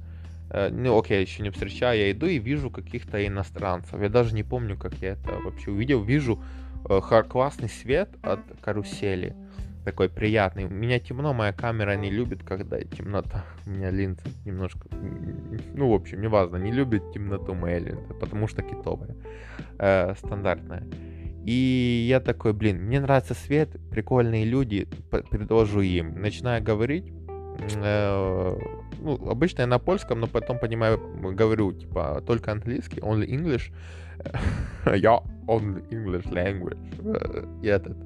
Э, 0.49 0.69
ну, 0.69 0.97
окей, 0.97 1.21
еще 1.21 1.43
не 1.43 1.49
встречаю, 1.49 1.99
я 1.99 2.11
иду 2.11 2.25
и 2.27 2.39
вижу 2.39 2.69
каких-то 2.69 3.25
иностранцев. 3.25 3.99
Я 4.01 4.09
даже 4.09 4.33
не 4.33 4.43
помню, 4.43 4.77
как 4.77 4.95
я 4.95 5.13
это 5.13 5.33
вообще 5.39 5.71
увидел. 5.71 6.03
Вижу 6.03 6.41
э, 6.89 6.99
классный 7.27 7.69
свет 7.69 8.09
от 8.21 8.41
карусели 8.61 9.35
такой 9.87 10.09
приятный. 10.09 10.65
У 10.65 10.69
меня 10.69 10.99
темно, 10.99 11.33
моя 11.33 11.53
камера 11.53 11.95
не 11.95 12.11
любит, 12.11 12.43
когда 12.43 12.77
темнота. 12.81 13.45
У 13.65 13.69
меня 13.69 13.89
линза 13.89 14.21
немножко... 14.43 14.85
Ну, 14.91 15.89
в 15.89 15.93
общем, 15.93 16.19
неважно, 16.19 16.57
не 16.57 16.73
любит 16.73 17.13
темноту 17.13 17.53
моя 17.53 17.79
линза, 17.79 18.13
потому 18.13 18.49
что 18.49 18.63
китовая, 18.63 19.15
э, 19.79 20.13
стандартная. 20.15 20.83
И 21.45 22.05
я 22.09 22.19
такой, 22.19 22.51
блин, 22.51 22.81
мне 22.83 22.99
нравится 22.99 23.33
свет, 23.33 23.69
прикольные 23.89 24.43
люди, 24.43 24.89
предложу 25.09 25.79
им. 25.79 26.19
Начинаю 26.19 26.61
говорить, 26.61 27.13
э, 27.59 28.59
ну, 28.99 29.29
обычно 29.29 29.61
я 29.61 29.67
на 29.67 29.79
польском, 29.79 30.19
но 30.19 30.27
потом 30.27 30.59
понимаю, 30.59 30.99
говорю, 31.21 31.73
типа, 31.73 32.23
только 32.25 32.51
английский, 32.51 32.99
only 32.99 33.27
English. 33.27 33.71
я 34.95 35.21
only 35.47 35.87
English 35.89 36.25
language. 36.31 36.77
Э, 37.03 37.45
и 37.63 37.67
этот. 37.67 37.97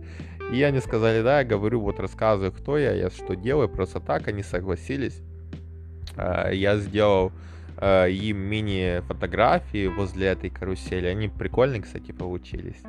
И 0.51 0.61
они 0.63 0.81
сказали, 0.81 1.21
да, 1.21 1.39
я 1.39 1.45
говорю, 1.45 1.79
вот 1.79 1.99
рассказываю, 1.99 2.51
кто 2.51 2.77
я, 2.77 2.91
я 2.91 3.09
что 3.09 3.35
делаю, 3.35 3.69
просто 3.69 3.99
так 3.99 4.27
они 4.27 4.43
согласились. 4.43 5.21
А, 6.17 6.49
я 6.51 6.77
сделал 6.77 7.31
а, 7.77 8.07
им 8.07 8.37
мини-фотографии 8.37 9.87
возле 9.87 10.27
этой 10.27 10.49
карусели. 10.49 11.07
Они 11.07 11.29
прикольные, 11.29 11.81
кстати, 11.81 12.11
получились. 12.11 12.81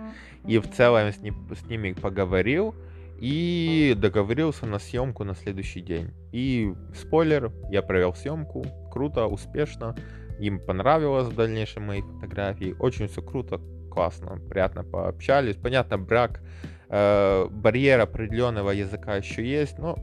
И 0.44 0.58
в 0.58 0.70
целом 0.72 1.12
с, 1.12 1.18
ним, 1.18 1.36
с 1.54 1.68
ними 1.68 1.92
поговорил 1.92 2.74
и 3.22 3.94
договорился 3.96 4.66
на 4.66 4.80
съемку 4.80 5.22
на 5.22 5.36
следующий 5.36 5.80
день. 5.80 6.10
И 6.32 6.74
спойлер, 6.92 7.52
я 7.70 7.80
провел 7.80 8.14
съемку, 8.14 8.64
круто, 8.90 9.26
успешно. 9.26 9.94
Им 10.40 10.58
понравилось 10.58 11.28
в 11.28 11.36
дальнейшем 11.36 11.84
мои 11.84 12.02
фотографии. 12.02 12.74
Очень 12.80 13.06
все 13.06 13.22
круто, 13.22 13.60
классно, 13.92 14.40
приятно 14.50 14.82
пообщались. 14.82 15.54
Понятно, 15.54 15.98
брак 15.98 16.40
э, 16.88 17.46
барьер 17.48 18.00
определенного 18.00 18.70
языка 18.70 19.14
еще 19.14 19.46
есть, 19.46 19.78
но 19.78 19.96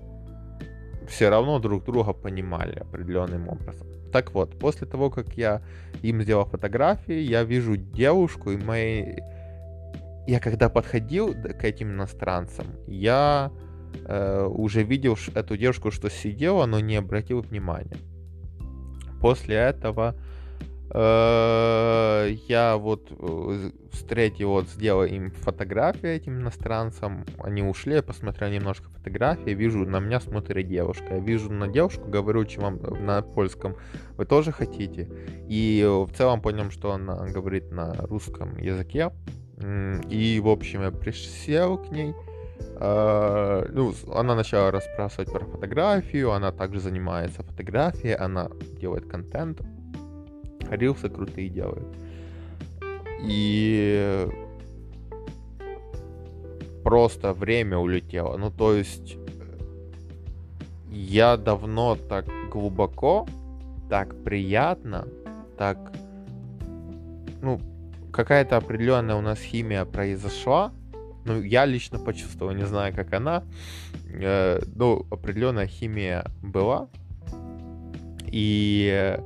все 1.10 1.27
равно 1.27 1.60
друг 1.60 1.84
друга 1.84 2.13
понимали 2.13 2.79
определенным 2.79 3.49
образом. 3.49 3.86
Так 4.13 4.34
вот, 4.34 4.58
после 4.58 4.88
того, 4.88 5.10
как 5.10 5.34
я 5.34 5.62
им 6.03 6.21
сделал 6.21 6.45
фотографии, 6.45 7.19
я 7.19 7.43
вижу 7.43 7.75
девушку, 7.75 8.51
и 8.51 8.58
мои... 8.58 9.17
Я 10.30 10.39
когда 10.39 10.70
подходил 10.70 11.34
к 11.34 11.63
этим 11.63 11.89
иностранцам, 11.94 12.68
я 12.86 13.52
э, 14.06 14.46
уже 14.46 14.84
видел 14.84 15.18
эту 15.34 15.58
девушку, 15.58 15.89
что 15.89 16.08
сидела, 16.08 16.68
но 16.68 16.80
не 16.80 16.98
обратил 16.98 17.42
внимания. 17.42 17.98
После 19.20 19.56
этого 19.56 20.15
э, 20.94 22.36
я 22.48 22.78
вот 22.78 23.08
э, 23.10 23.72
встретил, 23.92 24.50
вот 24.50 24.68
сделал 24.68 25.04
им 25.04 25.32
фотографии 25.32 26.10
этим 26.10 26.42
иностранцам. 26.42 27.26
Они 27.39 27.63
ушли, 27.63 27.96
я 27.96 28.04
посмотрел 28.04 28.52
немножко 28.52 28.88
фотографии, 28.89 29.50
вижу, 29.50 29.80
на 29.80 30.00
меня 30.00 30.20
смотрит 30.20 30.68
девушка. 30.68 31.15
Я 31.15 31.20
вижу 31.22 31.52
на 31.52 31.68
девушку, 31.68 32.08
говорю, 32.08 32.46
чем 32.46 32.62
вам 32.62 33.04
на 33.04 33.24
польском, 33.24 33.78
вы 34.15 34.26
тоже 34.26 34.52
хотите? 34.52 35.10
И 35.48 35.84
в 35.84 36.15
целом 36.15 36.39
понял, 36.39 36.70
что 36.70 36.92
она 36.92 37.26
говорит 37.26 37.72
на 37.72 37.96
русском 37.96 38.58
языке. 38.58 39.10
И, 39.62 40.39
в 40.41 40.48
общем, 40.48 40.82
я 40.82 40.91
присел 40.91 41.78
к 41.78 41.91
ней. 41.91 42.13
Uh, 42.76 43.69
ну, 43.74 43.93
она 44.13 44.36
начала 44.36 44.72
расспрашивать 44.72 45.32
про 45.32 45.45
фотографию, 45.45 46.32
она 46.32 46.52
также 46.52 46.80
занимается 46.80 47.43
фотографией, 47.43 48.13
она 48.13 48.50
делает 48.80 49.06
контент, 49.06 49.62
рилсы 50.69 51.10
крутые 51.10 51.50
делает. 51.50 51.88
И 53.22 54.28
просто 56.84 57.34
время 57.34 57.78
улетело. 57.78 58.38
Ну, 58.38 58.50
то 58.50 58.74
есть 58.74 59.17
я 60.89 61.38
давно 61.38 61.95
так 61.95 62.26
глубоко, 62.52 63.28
так 63.89 64.15
приятно, 64.24 65.08
так, 65.58 65.78
ну, 67.41 67.60
какая-то 68.12 68.58
определенная 68.58 69.15
у 69.15 69.22
нас 69.22 69.39
химия 69.39 69.86
произошла. 69.86 70.74
Ну, 71.26 71.41
я 71.41 71.65
лично 71.65 72.00
почувствовал, 72.00 72.54
не 72.54 72.65
знаю, 72.65 72.93
как 72.93 73.13
она. 73.13 73.43
Э, 74.13 74.60
ну, 74.76 75.06
определенная 75.12 75.67
химия 75.67 76.26
была. 76.41 76.89
И 78.26 79.17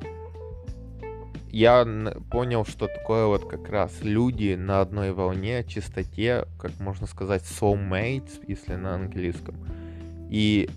я 1.53 1.85
понял, 2.31 2.65
что 2.65 2.87
такое 2.87 3.27
вот 3.27 3.47
как 3.47 3.69
раз 3.69 4.01
люди 4.01 4.55
на 4.55 4.81
одной 4.81 5.11
волне, 5.11 5.63
чистоте, 5.63 6.45
как 6.57 6.79
можно 6.79 7.05
сказать, 7.05 7.43
soulmates, 7.43 8.43
если 8.47 8.73
на 8.73 8.95
английском. 8.95 9.55
И 10.31 10.67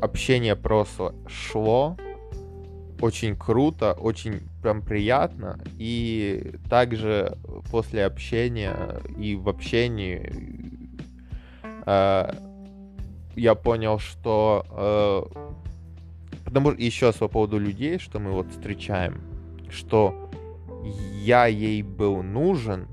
общение 0.00 0.56
просто 0.56 1.14
шло, 1.26 1.98
очень 3.00 3.36
круто, 3.36 3.92
очень 3.92 4.42
прям 4.62 4.82
приятно. 4.82 5.58
И 5.78 6.54
также 6.68 7.36
после 7.70 8.04
общения 8.04 9.00
и 9.18 9.36
в 9.36 9.48
общении 9.48 10.30
э, 11.86 12.30
я 13.36 13.54
понял, 13.54 13.98
что 13.98 14.64
э, 14.70 16.44
потому 16.44 16.70
еще 16.70 17.06
раз 17.06 17.16
по 17.16 17.28
поводу 17.28 17.58
людей, 17.58 17.98
что 17.98 18.20
мы 18.20 18.32
вот 18.32 18.50
встречаем, 18.50 19.20
что 19.70 20.30
я 21.22 21.46
ей 21.46 21.82
был 21.82 22.22
нужен, 22.22 22.86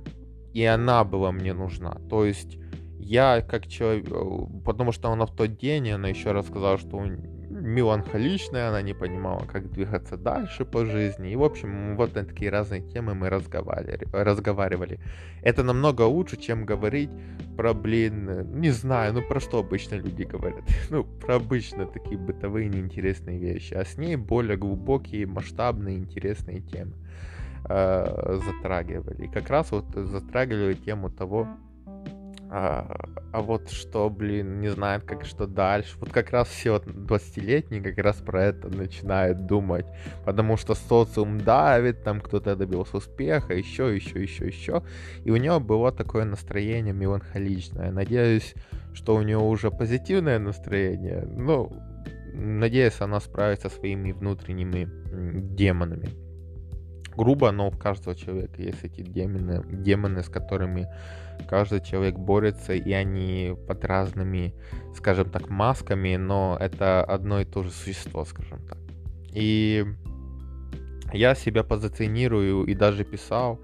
и 0.53 0.63
она 0.65 1.03
была 1.03 1.31
мне 1.31 1.53
нужна. 1.53 1.97
То 2.09 2.25
есть 2.25 2.57
я 2.99 3.41
как 3.41 3.67
человек, 3.67 4.07
э, 4.09 4.23
потому 4.65 4.91
что 4.91 5.11
она 5.11 5.25
в 5.25 5.35
тот 5.35 5.57
день, 5.57 5.89
она 5.91 6.07
еще 6.09 6.31
рассказала, 6.31 6.77
что 6.77 6.97
меланхоличная, 7.61 8.69
она 8.69 8.81
не 8.81 8.93
понимала, 8.93 9.45
как 9.45 9.71
двигаться 9.71 10.17
дальше 10.17 10.65
по 10.65 10.85
жизни. 10.85 11.31
И, 11.31 11.35
в 11.35 11.43
общем, 11.43 11.95
вот 11.95 12.15
на 12.15 12.25
такие 12.25 12.51
разные 12.51 12.81
темы 12.81 13.13
мы 13.13 13.29
разговаривали. 13.29 14.07
разговаривали. 14.11 14.99
Это 15.43 15.63
намного 15.63 16.01
лучше, 16.01 16.37
чем 16.37 16.65
говорить 16.65 17.09
про, 17.57 17.73
блин, 17.73 18.59
не 18.59 18.71
знаю, 18.71 19.13
ну 19.13 19.21
про 19.21 19.39
что 19.39 19.59
обычно 19.59 19.95
люди 19.95 20.23
говорят. 20.23 20.63
Ну, 20.89 21.03
про 21.03 21.35
обычно 21.35 21.85
такие 21.85 22.17
бытовые 22.17 22.67
неинтересные 22.67 23.37
вещи. 23.37 23.73
А 23.73 23.85
с 23.85 23.97
ней 23.97 24.15
более 24.17 24.57
глубокие, 24.57 25.25
масштабные, 25.25 25.97
интересные 25.97 26.61
темы 26.61 26.93
э, 27.69 28.39
затрагивали. 28.45 29.25
И 29.25 29.27
как 29.27 29.49
раз 29.49 29.71
вот 29.71 29.85
затрагивали 29.95 30.73
тему 30.73 31.09
того, 31.09 31.47
а, 32.53 32.85
а 33.31 33.41
вот 33.41 33.69
что, 33.69 34.09
блин, 34.09 34.59
не 34.59 34.67
знает, 34.67 35.03
как 35.05 35.23
что 35.23 35.47
дальше. 35.47 35.95
Вот 36.01 36.11
как 36.11 36.31
раз 36.31 36.49
все 36.49 36.81
20-летние 36.85 37.81
как 37.81 37.97
раз 37.99 38.17
про 38.17 38.43
это 38.43 38.67
начинают 38.67 39.45
думать. 39.45 39.85
Потому 40.25 40.57
что 40.57 40.75
социум 40.75 41.39
давит, 41.39 42.03
там 42.03 42.19
кто-то 42.19 42.57
добился 42.57 42.97
успеха, 42.97 43.53
еще, 43.53 43.95
еще, 43.95 44.21
еще, 44.21 44.47
еще. 44.47 44.83
И 45.23 45.31
у 45.31 45.37
него 45.37 45.61
было 45.61 45.93
такое 45.93 46.25
настроение 46.25 46.93
меланхоличное. 46.93 47.89
Надеюсь, 47.89 48.53
что 48.93 49.15
у 49.15 49.21
него 49.21 49.47
уже 49.47 49.71
позитивное 49.71 50.37
настроение. 50.37 51.25
Ну, 51.25 51.71
надеюсь, 52.33 52.99
она 52.99 53.21
справится 53.21 53.69
со 53.69 53.75
своими 53.77 54.11
внутренними 54.11 54.89
демонами 55.55 56.30
грубо, 57.15 57.51
но 57.51 57.67
у 57.67 57.71
каждого 57.71 58.15
человека 58.15 58.61
есть 58.61 58.83
эти 58.83 59.01
демоны, 59.01 59.63
демоны, 59.69 60.23
с 60.23 60.29
которыми 60.29 60.87
каждый 61.47 61.81
человек 61.81 62.15
борется, 62.17 62.73
и 62.73 62.91
они 62.91 63.55
под 63.67 63.83
разными, 63.85 64.53
скажем 64.95 65.29
так, 65.29 65.49
масками, 65.49 66.15
но 66.15 66.57
это 66.59 67.03
одно 67.03 67.41
и 67.41 67.45
то 67.45 67.63
же 67.63 67.71
существо, 67.71 68.25
скажем 68.25 68.59
так. 68.67 68.77
И 69.33 69.85
я 71.13 71.35
себя 71.35 71.63
позиционирую 71.63 72.65
и 72.65 72.73
даже 72.73 73.03
писал, 73.03 73.59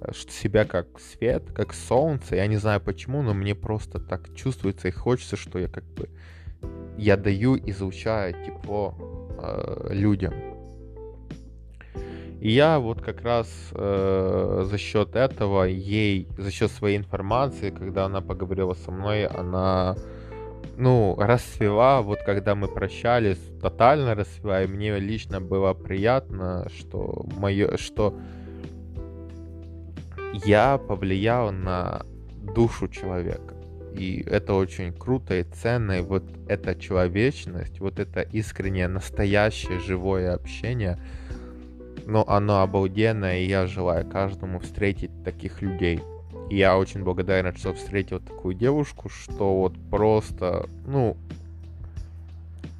э, 0.00 0.12
что 0.12 0.32
себя 0.32 0.64
как 0.64 0.86
свет, 1.00 1.44
как 1.52 1.74
солнце. 1.74 2.36
Я 2.36 2.46
не 2.46 2.56
знаю 2.56 2.80
почему, 2.80 3.22
но 3.22 3.34
мне 3.34 3.54
просто 3.54 3.98
так 3.98 4.34
чувствуется 4.34 4.88
и 4.88 4.92
хочется, 4.92 5.36
что 5.36 5.58
я 5.58 5.68
как 5.68 5.84
бы 5.84 6.08
я 6.96 7.16
даю, 7.16 7.56
излучаю 7.56 8.34
тепло 8.44 8.94
э, 9.38 9.88
людям. 9.92 10.51
И 12.42 12.50
я 12.50 12.80
вот 12.80 13.00
как 13.00 13.22
раз 13.22 13.48
э, 13.70 14.64
за 14.68 14.76
счет 14.76 15.14
этого 15.14 15.62
ей, 15.62 16.26
за 16.36 16.50
счет 16.50 16.72
своей 16.72 16.96
информации, 16.96 17.70
когда 17.70 18.06
она 18.06 18.20
поговорила 18.20 18.74
со 18.74 18.90
мной, 18.90 19.26
она, 19.26 19.94
ну, 20.76 21.14
расцвела, 21.16 22.02
вот 22.02 22.18
когда 22.26 22.56
мы 22.56 22.66
прощались, 22.66 23.38
тотально 23.60 24.16
расцвела, 24.16 24.64
и 24.64 24.66
мне 24.66 24.98
лично 24.98 25.40
было 25.40 25.72
приятно, 25.72 26.66
что 26.76 27.24
мое, 27.38 27.76
что 27.76 28.12
я 30.44 30.78
повлиял 30.78 31.52
на 31.52 32.02
душу 32.56 32.88
человека. 32.88 33.54
И 33.94 34.20
это 34.28 34.54
очень 34.54 34.92
круто 34.92 35.38
и 35.38 35.44
ценно. 35.44 36.00
И 36.00 36.02
вот 36.02 36.24
эта 36.48 36.74
человечность, 36.74 37.78
вот 37.78 38.00
это 38.00 38.22
искреннее, 38.22 38.88
настоящее, 38.88 39.78
живое 39.78 40.34
общение— 40.34 40.98
но 42.06 42.24
оно 42.28 42.62
обалденное, 42.62 43.40
и 43.40 43.46
я 43.46 43.66
желаю 43.66 44.06
каждому 44.06 44.58
встретить 44.60 45.10
таких 45.24 45.62
людей. 45.62 46.00
И 46.50 46.56
я 46.56 46.76
очень 46.76 47.02
благодарен, 47.02 47.54
что 47.56 47.72
встретил 47.72 48.20
такую 48.20 48.54
девушку, 48.54 49.08
что 49.08 49.54
вот 49.56 49.74
просто, 49.90 50.66
ну, 50.86 51.16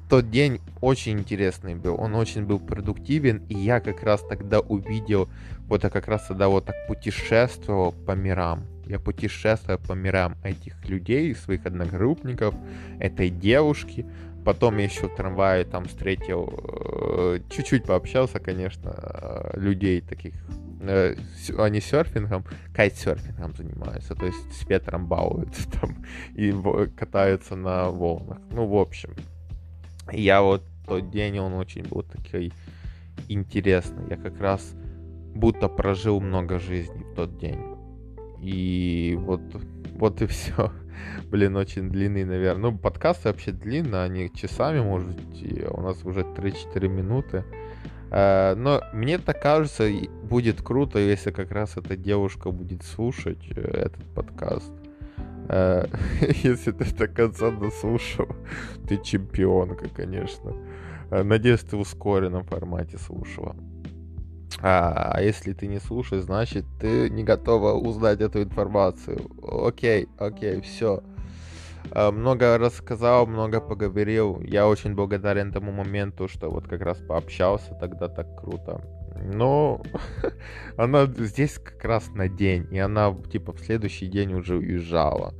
тот 0.09 0.29
день 0.29 0.59
очень 0.79 1.19
интересный 1.19 1.73
был, 1.73 1.99
он 1.99 2.13
очень 2.13 2.45
был 2.45 2.59
продуктивен, 2.59 3.41
и 3.49 3.55
я 3.55 3.79
как 3.79 4.03
раз 4.03 4.21
тогда 4.21 4.59
увидел, 4.59 5.27
вот 5.67 5.83
я 5.83 5.89
как 5.89 6.07
раз 6.07 6.27
тогда 6.27 6.49
вот 6.49 6.65
так 6.65 6.75
путешествовал 6.87 7.93
по 8.05 8.11
мирам. 8.11 8.63
Я 8.85 8.99
путешествовал 8.99 9.79
по 9.79 9.93
мирам 9.93 10.35
этих 10.43 10.87
людей, 10.87 11.33
своих 11.33 11.65
одногруппников, 11.65 12.53
этой 12.99 13.29
девушки, 13.29 14.05
Потом 14.45 14.77
еще 14.77 15.07
в 15.07 15.15
трамвае 15.15 15.63
там 15.63 15.85
встретил, 15.85 16.49
э, 16.51 17.39
чуть-чуть 17.49 17.85
пообщался, 17.85 18.39
конечно, 18.39 18.93
э, 18.93 19.59
людей 19.59 20.01
таких. 20.01 20.33
Э, 20.81 21.15
они 21.57 21.79
серфингом, 21.79 22.43
кайтсерфингом 22.73 23.55
занимаются, 23.55 24.15
то 24.15 24.25
есть 24.25 24.53
с 24.53 24.67
ветром 24.67 25.07
балуются 25.07 25.69
там 25.71 26.05
и 26.35 26.53
катаются 26.97 27.55
на 27.55 27.89
волнах. 27.89 28.39
Ну, 28.51 28.67
в 28.67 28.75
общем, 28.75 29.15
я 30.11 30.41
вот 30.41 30.63
тот 30.85 31.09
день, 31.09 31.39
он 31.39 31.53
очень 31.53 31.83
был 31.83 32.03
такой 32.03 32.51
интересный. 33.29 34.09
Я 34.09 34.17
как 34.17 34.39
раз 34.39 34.73
будто 35.33 35.69
прожил 35.69 36.19
много 36.19 36.59
жизней 36.59 37.03
в 37.03 37.15
тот 37.15 37.37
день. 37.37 37.59
И 38.41 39.17
вот, 39.19 39.41
вот 39.95 40.21
и 40.21 40.27
все. 40.27 40.71
Блин, 41.31 41.55
очень 41.55 41.89
длинный, 41.89 42.25
наверное. 42.25 42.71
Ну, 42.71 42.77
подкасты 42.77 43.29
вообще 43.29 43.51
длинные, 43.51 44.03
они 44.03 44.31
часами, 44.33 44.81
может 44.81 45.17
у 45.69 45.81
нас 45.81 46.03
уже 46.05 46.21
3-4 46.21 46.87
минуты. 46.87 47.43
Э, 48.13 48.53
но 48.55 48.81
мне 48.93 49.17
так 49.17 49.41
кажется, 49.41 49.89
будет 50.23 50.61
круто, 50.61 50.99
если 50.99 51.31
как 51.31 51.51
раз 51.51 51.77
эта 51.77 51.97
девушка 51.97 52.51
будет 52.51 52.83
слушать 52.83 53.43
э, 53.49 53.61
этот 53.61 54.05
подкаст. 54.13 54.71
Э, 55.49 55.87
если 56.43 56.71
ты 56.71 56.93
до 56.93 57.07
конца 57.07 57.49
дослушал, 57.49 58.27
ты 58.87 58.97
чемпионка, 58.97 59.89
конечно. 59.89 60.53
Надеюсь, 61.09 61.61
ты 61.61 61.75
в 61.75 61.81
ускоренном 61.81 62.43
формате 62.43 62.97
слушала. 62.97 63.55
А, 64.61 65.11
а 65.13 65.21
если 65.21 65.53
ты 65.53 65.67
не 65.67 65.79
слушаешь, 65.79 66.23
значит 66.23 66.65
ты 66.79 67.09
не 67.09 67.23
готова 67.23 67.73
узнать 67.73 68.21
эту 68.21 68.43
информацию. 68.43 69.19
Окей, 69.41 70.07
окей, 70.17 70.61
все. 70.61 71.03
Э, 71.91 72.11
много 72.11 72.57
рассказал, 72.57 73.27
много 73.27 73.59
поговорил. 73.61 74.39
Я 74.41 74.67
очень 74.67 74.95
благодарен 74.95 75.51
тому 75.51 75.71
моменту, 75.71 76.27
что 76.27 76.49
вот 76.49 76.67
как 76.67 76.81
раз 76.81 76.97
пообщался 76.99 77.75
тогда 77.79 78.07
так 78.07 78.39
круто. 78.39 78.81
Но 79.21 79.81
она 80.77 81.05
здесь 81.05 81.59
как 81.59 81.83
раз 81.83 82.09
на 82.09 82.27
день, 82.27 82.67
и 82.71 82.79
она 82.79 83.15
типа 83.31 83.53
в 83.53 83.59
следующий 83.59 84.07
день 84.07 84.33
уже 84.33 84.55
уезжала. 84.57 85.33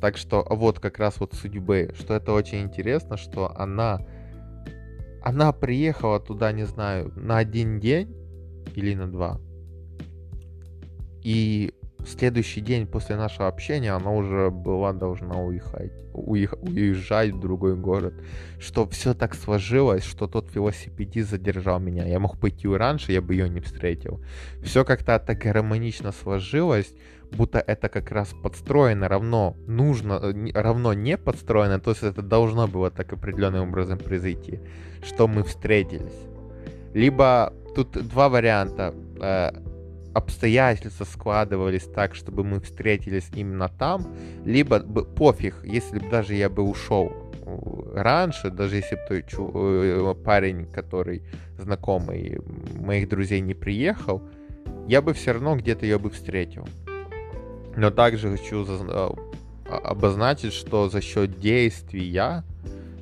Так 0.00 0.16
что 0.16 0.46
вот 0.48 0.78
как 0.78 0.98
раз 0.98 1.18
вот 1.18 1.34
судьбы, 1.34 1.92
что 1.98 2.14
это 2.14 2.32
очень 2.32 2.60
интересно, 2.60 3.16
что 3.16 3.52
она, 3.56 4.00
она 5.22 5.52
приехала 5.52 6.20
туда, 6.20 6.52
не 6.52 6.64
знаю, 6.64 7.12
на 7.16 7.38
один 7.38 7.80
день 7.80 8.14
или 8.74 8.94
на 8.94 9.10
два. 9.10 9.40
И 11.22 11.74
следующий 12.06 12.60
день 12.60 12.86
после 12.86 13.16
нашего 13.16 13.48
общения 13.48 13.92
она 13.92 14.10
уже 14.12 14.50
была 14.50 14.92
должна 14.92 15.36
уехать, 15.40 15.92
уех, 16.12 16.54
уезжать 16.60 17.30
в 17.30 17.40
другой 17.40 17.76
город. 17.76 18.14
Что 18.58 18.88
все 18.88 19.14
так 19.14 19.34
сложилось, 19.34 20.04
что 20.04 20.26
тот 20.26 20.54
велосипедист 20.54 21.30
задержал 21.30 21.78
меня. 21.80 22.06
Я 22.06 22.18
мог 22.18 22.38
пойти 22.38 22.68
раньше, 22.68 23.12
я 23.12 23.20
бы 23.20 23.34
ее 23.34 23.48
не 23.48 23.60
встретил. 23.60 24.22
Все 24.62 24.84
как-то 24.84 25.18
так 25.18 25.38
гармонично 25.38 26.12
сложилось, 26.12 26.94
будто 27.30 27.58
это 27.58 27.88
как 27.88 28.10
раз 28.10 28.34
подстроено 28.42 29.08
равно 29.08 29.56
нужно, 29.66 30.20
равно 30.54 30.92
не 30.94 31.16
подстроено, 31.18 31.78
то 31.78 31.90
есть 31.90 32.02
это 32.02 32.22
должно 32.22 32.66
было 32.66 32.90
так 32.90 33.12
определенным 33.12 33.68
образом 33.68 33.98
произойти, 33.98 34.60
что 35.02 35.28
мы 35.28 35.42
встретились. 35.42 36.26
Либо 36.94 37.52
тут 37.84 38.08
два 38.08 38.28
варианта 38.28 38.92
э, 39.20 39.50
обстоятельства 40.12 41.04
складывались 41.04 41.84
так, 41.84 42.16
чтобы 42.16 42.42
мы 42.42 42.60
встретились 42.60 43.30
именно 43.34 43.68
там, 43.68 44.14
либо 44.44 44.80
пофиг, 44.80 45.54
если 45.62 46.00
бы 46.00 46.08
даже 46.10 46.34
я 46.34 46.48
бы 46.48 46.64
ушел 46.64 47.12
э, 47.46 47.92
раньше, 47.94 48.50
даже 48.50 48.76
если 48.76 48.96
бы 48.96 49.02
той 49.08 49.22
чу- 49.22 49.52
э, 49.54 50.14
парень, 50.24 50.66
который 50.66 51.22
знакомый 51.56 52.40
моих 52.74 53.08
друзей 53.08 53.40
не 53.40 53.54
приехал, 53.54 54.22
я 54.88 55.00
бы 55.00 55.12
все 55.12 55.32
равно 55.32 55.56
где-то 55.56 55.86
ее 55.86 55.98
бы 55.98 56.10
встретил. 56.10 56.66
Но 57.76 57.92
также 57.92 58.36
хочу 58.36 58.66
э, 58.66 59.10
обозначить, 59.66 60.52
что 60.52 60.88
за 60.88 61.00
счет 61.00 61.38
действий 61.38 62.08
я 62.08 62.42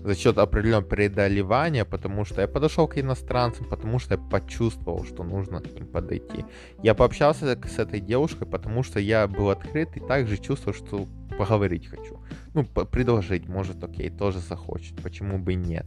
за 0.07 0.15
счет 0.15 0.39
определенного 0.39 0.85
преодолевания, 0.85 1.85
потому 1.85 2.25
что 2.25 2.41
я 2.41 2.47
подошел 2.47 2.87
к 2.87 2.97
иностранцам, 2.97 3.67
потому 3.69 3.99
что 3.99 4.15
я 4.15 4.21
почувствовал, 4.21 5.05
что 5.05 5.25
нужно 5.25 5.61
к 5.61 5.73
ним 5.73 5.89
подойти. 5.89 6.45
Я 6.81 6.95
пообщался 6.95 7.59
с 7.67 7.79
этой 7.79 7.99
девушкой, 7.99 8.47
потому 8.47 8.85
что 8.85 9.01
я 9.01 9.27
был 9.27 9.51
открыт 9.51 9.97
и 9.97 10.01
также 10.01 10.37
чувствовал, 10.37 10.77
что 10.77 11.09
поговорить 11.37 11.89
хочу. 11.89 12.21
Ну, 12.55 12.65
предложить, 12.65 13.49
может, 13.49 13.83
окей, 13.83 14.09
тоже 14.11 14.39
захочет, 14.39 14.95
почему 15.03 15.39
бы 15.39 15.55
нет. 15.55 15.87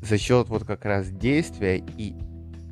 За 0.00 0.16
счет 0.16 0.48
вот 0.48 0.64
как 0.64 0.86
раз 0.86 1.10
действия 1.10 1.76
и 1.98 2.14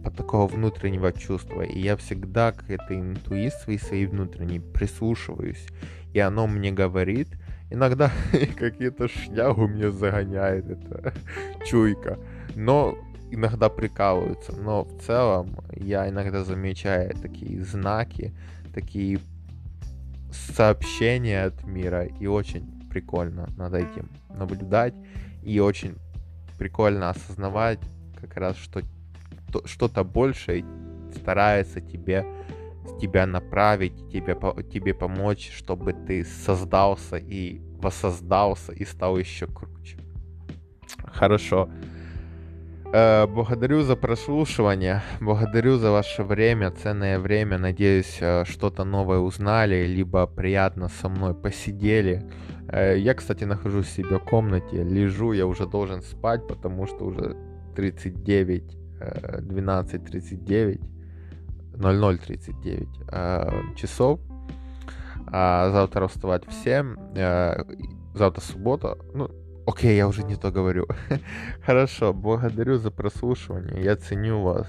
от 0.06 0.16
такого 0.16 0.46
внутреннего 0.46 1.12
чувства. 1.12 1.62
И 1.62 1.78
я 1.78 1.98
всегда 1.98 2.52
к 2.52 2.70
этой 2.70 2.98
интуиции 2.98 3.76
своей 3.76 4.06
внутренней 4.06 4.60
прислушиваюсь. 4.60 5.66
И 6.14 6.18
оно 6.18 6.46
мне 6.46 6.72
говорит, 6.72 7.28
Иногда 7.70 8.10
какие-то 8.56 9.08
шнягу 9.08 9.66
мне 9.68 9.90
загоняет 9.90 10.68
эта 10.70 11.14
чуйка. 11.66 12.18
Но 12.54 12.96
иногда 13.30 13.68
прикалываются. 13.68 14.52
Но 14.52 14.84
в 14.84 15.00
целом 15.02 15.56
я 15.72 16.08
иногда 16.08 16.44
замечаю 16.44 17.14
такие 17.14 17.64
знаки, 17.64 18.32
такие 18.74 19.18
сообщения 20.30 21.44
от 21.44 21.64
мира. 21.64 22.04
И 22.04 22.26
очень 22.26 22.88
прикольно 22.90 23.48
над 23.56 23.74
этим 23.74 24.08
наблюдать. 24.28 24.94
И 25.42 25.58
очень 25.60 25.96
прикольно 26.58 27.10
осознавать 27.10 27.80
как 28.20 28.36
раз, 28.36 28.56
что 28.56 28.80
что-то 29.66 30.04
большее 30.04 30.64
старается 31.14 31.80
тебе 31.80 32.24
тебя 33.00 33.26
направить, 33.26 34.10
тебе, 34.10 34.36
тебе 34.72 34.94
помочь, 34.94 35.50
чтобы 35.54 35.92
ты 35.92 36.24
создался 36.24 37.16
и 37.16 37.60
воссоздался 37.78 38.72
и 38.72 38.84
стал 38.84 39.18
еще 39.18 39.46
круче. 39.46 39.98
Хорошо. 41.06 41.68
Э, 42.96 43.26
благодарю 43.26 43.82
за 43.82 43.96
прослушивание, 43.96 45.02
благодарю 45.20 45.78
за 45.78 45.90
ваше 45.90 46.22
время, 46.22 46.70
ценное 46.70 47.18
время. 47.18 47.58
Надеюсь, 47.58 48.18
э, 48.20 48.44
что-то 48.44 48.84
новое 48.84 49.18
узнали, 49.18 49.84
либо 49.84 50.26
приятно 50.28 50.88
со 50.88 51.08
мной 51.08 51.34
посидели. 51.34 52.22
Э, 52.68 52.96
я, 52.96 53.14
кстати, 53.14 53.42
нахожусь 53.42 53.86
в 53.86 53.90
себе 53.90 54.18
в 54.18 54.24
комнате, 54.24 54.84
лежу, 54.84 55.32
я 55.32 55.44
уже 55.46 55.66
должен 55.66 56.02
спать, 56.02 56.46
потому 56.46 56.86
что 56.86 57.04
уже 57.06 57.36
39, 57.74 58.78
12.39. 59.00 60.93
00.39 61.76 62.88
э, 63.08 63.76
часов. 63.76 64.20
А 65.26 65.70
завтра 65.70 66.06
вставать 66.06 66.46
в 66.46 66.52
7. 66.52 66.96
Э, 67.16 67.64
завтра 68.14 68.40
суббота. 68.40 68.98
Ну, 69.14 69.30
окей, 69.66 69.96
я 69.96 70.06
уже 70.08 70.22
не 70.22 70.36
то 70.36 70.50
говорю. 70.50 70.86
Хорошо, 71.66 72.12
благодарю 72.12 72.78
за 72.78 72.90
прослушивание. 72.90 73.82
Я 73.82 73.96
ценю 73.96 74.42
вас. 74.42 74.68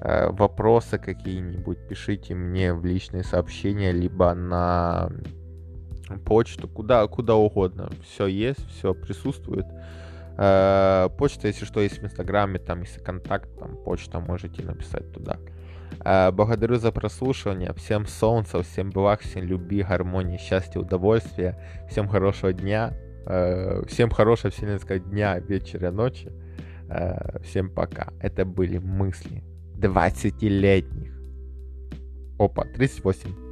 Э, 0.00 0.30
вопросы 0.30 0.98
какие-нибудь 0.98 1.86
пишите 1.88 2.34
мне 2.34 2.74
в 2.74 2.84
личные 2.84 3.24
сообщения, 3.24 3.92
либо 3.92 4.34
на 4.34 5.10
почту, 6.24 6.68
куда, 6.68 7.06
куда 7.06 7.36
угодно. 7.36 7.88
Все 8.04 8.26
есть, 8.26 8.66
все 8.68 8.94
присутствует. 8.94 9.66
Почта, 10.36 11.48
если 11.48 11.66
что, 11.66 11.80
есть 11.80 11.98
в 11.98 12.04
Инстаграме, 12.04 12.58
там, 12.58 12.80
если 12.80 12.98
контакт, 12.98 13.50
там, 13.58 13.76
почта, 13.76 14.20
можете 14.20 14.62
написать 14.62 15.12
туда. 15.12 15.36
Э, 16.04 16.30
благодарю 16.30 16.76
за 16.76 16.92
прослушивание. 16.92 17.72
Всем 17.74 18.06
солнца, 18.06 18.62
всем 18.62 18.90
благ, 18.90 19.20
всем 19.20 19.44
любви, 19.44 19.82
гармонии, 19.82 20.38
счастья, 20.38 20.80
удовольствия. 20.80 21.58
Всем 21.88 22.08
хорошего 22.08 22.52
дня. 22.52 22.94
Э, 23.26 23.82
всем 23.86 24.10
хорошего 24.10 24.50
вселенского 24.50 24.98
дня, 24.98 25.38
вечера, 25.38 25.90
ночи. 25.90 26.32
Э, 26.88 27.38
всем 27.42 27.70
пока. 27.70 28.12
Это 28.20 28.44
были 28.44 28.78
мысли 28.78 29.42
20-летних. 29.76 31.10
Опа, 32.38 32.64
38. 32.64 33.49